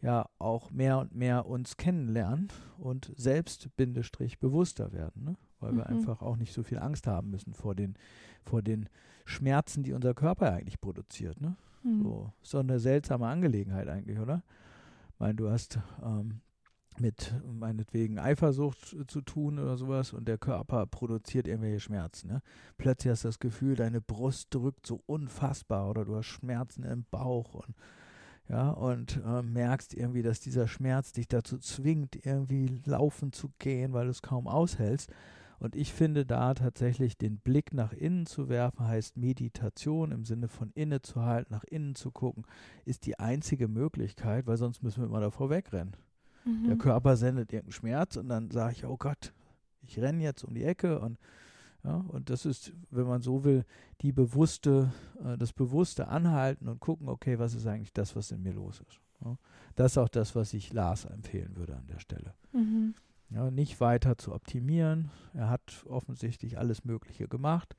[0.00, 5.36] ja auch mehr und mehr uns kennenlernen und selbst Bindestrich bewusster werden, ne?
[5.60, 5.76] weil mhm.
[5.76, 7.94] wir einfach auch nicht so viel Angst haben müssen vor den
[8.42, 8.88] vor den
[9.24, 11.40] Schmerzen, die unser Körper eigentlich produziert.
[11.40, 11.56] Ne?
[11.84, 12.02] Mhm.
[12.02, 14.42] So doch eine seltsame Angelegenheit eigentlich, oder?
[15.12, 16.40] Ich meine, du hast ähm,
[17.00, 22.28] mit meinetwegen Eifersucht zu tun oder sowas und der Körper produziert irgendwelche Schmerzen.
[22.28, 22.42] Ne?
[22.78, 27.04] Plötzlich hast du das Gefühl, deine Brust drückt so unfassbar oder du hast Schmerzen im
[27.10, 27.74] Bauch und
[28.48, 33.92] ja, und äh, merkst irgendwie, dass dieser Schmerz dich dazu zwingt, irgendwie laufen zu gehen,
[33.92, 35.10] weil du es kaum aushältst.
[35.58, 40.48] Und ich finde da tatsächlich den Blick nach innen zu werfen, heißt Meditation im Sinne
[40.48, 42.44] von innezuhalten, nach innen zu gucken,
[42.84, 45.96] ist die einzige Möglichkeit, weil sonst müssen wir immer davor wegrennen.
[46.44, 46.68] Mhm.
[46.68, 49.32] Der Körper sendet irgendeinen Schmerz und dann sage ich, oh Gott,
[49.82, 51.18] ich renne jetzt um die Ecke und
[51.84, 53.64] ja, und das ist, wenn man so will,
[54.02, 54.92] die bewusste,
[55.24, 58.80] äh, das bewusste Anhalten und gucken, okay, was ist eigentlich das, was in mir los
[58.88, 59.00] ist.
[59.24, 59.36] Ja,
[59.74, 62.34] das ist auch das, was ich Lars empfehlen würde an der Stelle.
[62.52, 62.94] Mhm.
[63.30, 65.10] Ja, nicht weiter zu optimieren.
[65.34, 67.74] Er hat offensichtlich alles Mögliche gemacht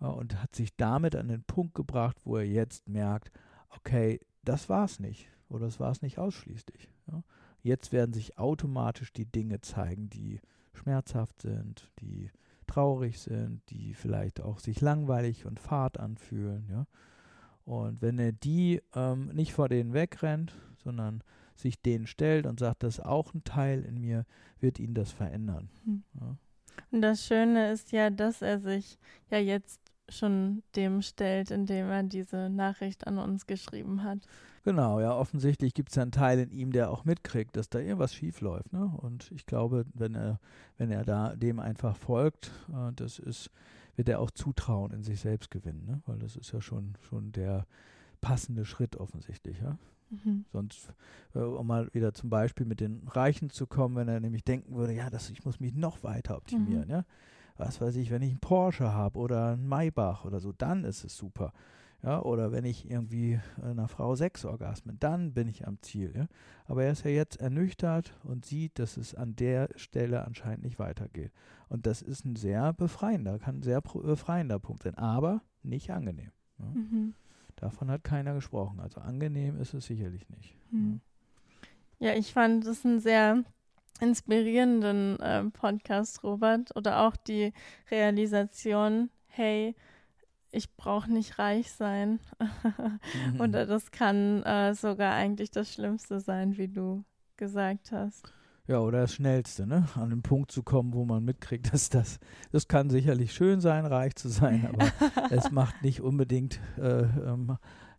[0.00, 3.30] ja, und hat sich damit an den Punkt gebracht, wo er jetzt merkt,
[3.70, 6.88] okay, das war es nicht oder das war es nicht ausschließlich.
[7.12, 7.22] Ja.
[7.62, 10.40] Jetzt werden sich automatisch die Dinge zeigen, die
[10.72, 12.30] schmerzhaft sind, die
[12.66, 16.68] traurig sind, die vielleicht auch sich langweilig und fad anfühlen.
[16.70, 16.86] Ja?
[17.64, 21.22] Und wenn er die ähm, nicht vor denen wegrennt, sondern
[21.56, 24.24] sich denen stellt und sagt, das ist auch ein Teil in mir,
[24.60, 25.68] wird ihn das verändern.
[25.84, 26.04] Hm.
[26.20, 26.36] Ja?
[26.90, 28.98] Und das Schöne ist ja, dass er sich
[29.30, 34.18] ja jetzt schon dem stellt, indem er diese Nachricht an uns geschrieben hat.
[34.64, 38.14] Genau, ja, offensichtlich gibt es einen Teil in ihm, der auch mitkriegt, dass da irgendwas
[38.14, 38.72] schief läuft.
[38.72, 38.92] Ne?
[38.98, 40.40] Und ich glaube, wenn er,
[40.76, 43.50] wenn er da dem einfach folgt, äh, das ist,
[43.96, 46.02] wird er auch Zutrauen in sich selbst gewinnen, ne?
[46.06, 47.66] weil das ist ja schon, schon der
[48.20, 49.78] passende Schritt offensichtlich, ja.
[50.10, 50.46] Mhm.
[50.52, 50.92] Sonst,
[51.34, 54.74] äh, um mal wieder zum Beispiel mit den Reichen zu kommen, wenn er nämlich denken
[54.74, 56.90] würde, ja, das, ich muss mich noch weiter optimieren, mhm.
[56.90, 57.04] ja.
[57.58, 61.04] Was weiß ich, wenn ich einen Porsche habe oder einen Maybach oder so, dann ist
[61.04, 61.52] es super.
[62.02, 66.12] Ja, oder wenn ich irgendwie einer Frau sechs Orgasmen, dann bin ich am Ziel.
[66.16, 66.28] Ja?
[66.66, 70.78] Aber er ist ja jetzt ernüchtert und sieht, dass es an der Stelle anscheinend nicht
[70.78, 71.32] weitergeht.
[71.68, 76.30] Und das ist ein sehr befreiender, kann ein sehr befreiender Punkt sein, aber nicht angenehm.
[76.60, 76.66] Ja?
[76.66, 77.14] Mhm.
[77.56, 78.78] Davon hat keiner gesprochen.
[78.78, 80.54] Also angenehm ist es sicherlich nicht.
[80.70, 81.00] Mhm.
[81.98, 82.14] Ja.
[82.14, 83.42] ich fand es einen sehr
[84.00, 87.52] inspirierenden äh, Podcast, Robert, oder auch die
[87.90, 89.74] Realisation, hey,
[90.50, 92.20] ich brauche nicht reich sein.
[93.32, 93.40] mhm.
[93.40, 97.04] Und das kann äh, sogar eigentlich das Schlimmste sein, wie du
[97.36, 98.32] gesagt hast.
[98.66, 99.88] Ja, oder das Schnellste, ne?
[99.94, 102.18] An den Punkt zu kommen, wo man mitkriegt, dass das,
[102.52, 104.92] das kann sicherlich schön sein, reich zu sein, aber
[105.34, 107.56] es macht nicht unbedingt äh, ähm,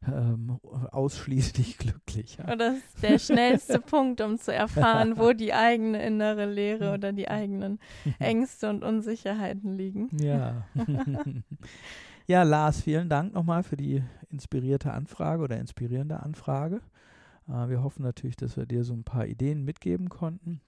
[0.08, 0.60] ähm,
[0.92, 2.38] ausschließlich glücklich.
[2.38, 2.46] Ja.
[2.46, 7.12] Oder das ist der schnellste Punkt, um zu erfahren, wo die eigene innere Leere oder
[7.12, 7.80] die eigenen
[8.20, 10.10] Ängste und Unsicherheiten liegen.
[10.20, 10.66] Ja.
[12.30, 16.80] Ja, Lars, vielen Dank nochmal für die inspirierte Anfrage oder inspirierende Anfrage.
[17.48, 20.62] Äh, wir hoffen natürlich, dass wir dir so ein paar Ideen mitgeben konnten.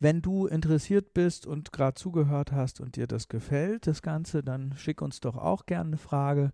[0.00, 4.74] Wenn du interessiert bist und gerade zugehört hast und dir das gefällt, das Ganze, dann
[4.76, 6.52] schick uns doch auch gerne eine Frage.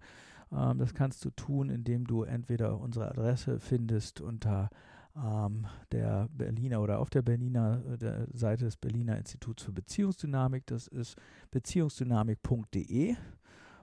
[0.52, 4.70] Ähm, das kannst du tun, indem du entweder unsere Adresse findest unter
[5.16, 10.66] ähm, der Berliner oder auf der Berliner äh, der Seite des Berliner Instituts für Beziehungsdynamik.
[10.66, 11.16] Das ist
[11.50, 13.16] beziehungsdynamik.de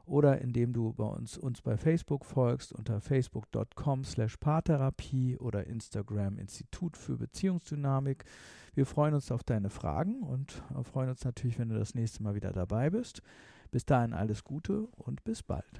[0.06, 6.40] oder indem du bei uns, uns bei Facebook folgst unter facebook.com slash paartherapie oder Instagram
[6.40, 8.26] Institut für Beziehungsdynamik.
[8.74, 12.34] Wir freuen uns auf deine Fragen und freuen uns natürlich, wenn du das nächste Mal
[12.34, 13.22] wieder dabei bist.
[13.70, 15.80] Bis dahin alles Gute und bis bald.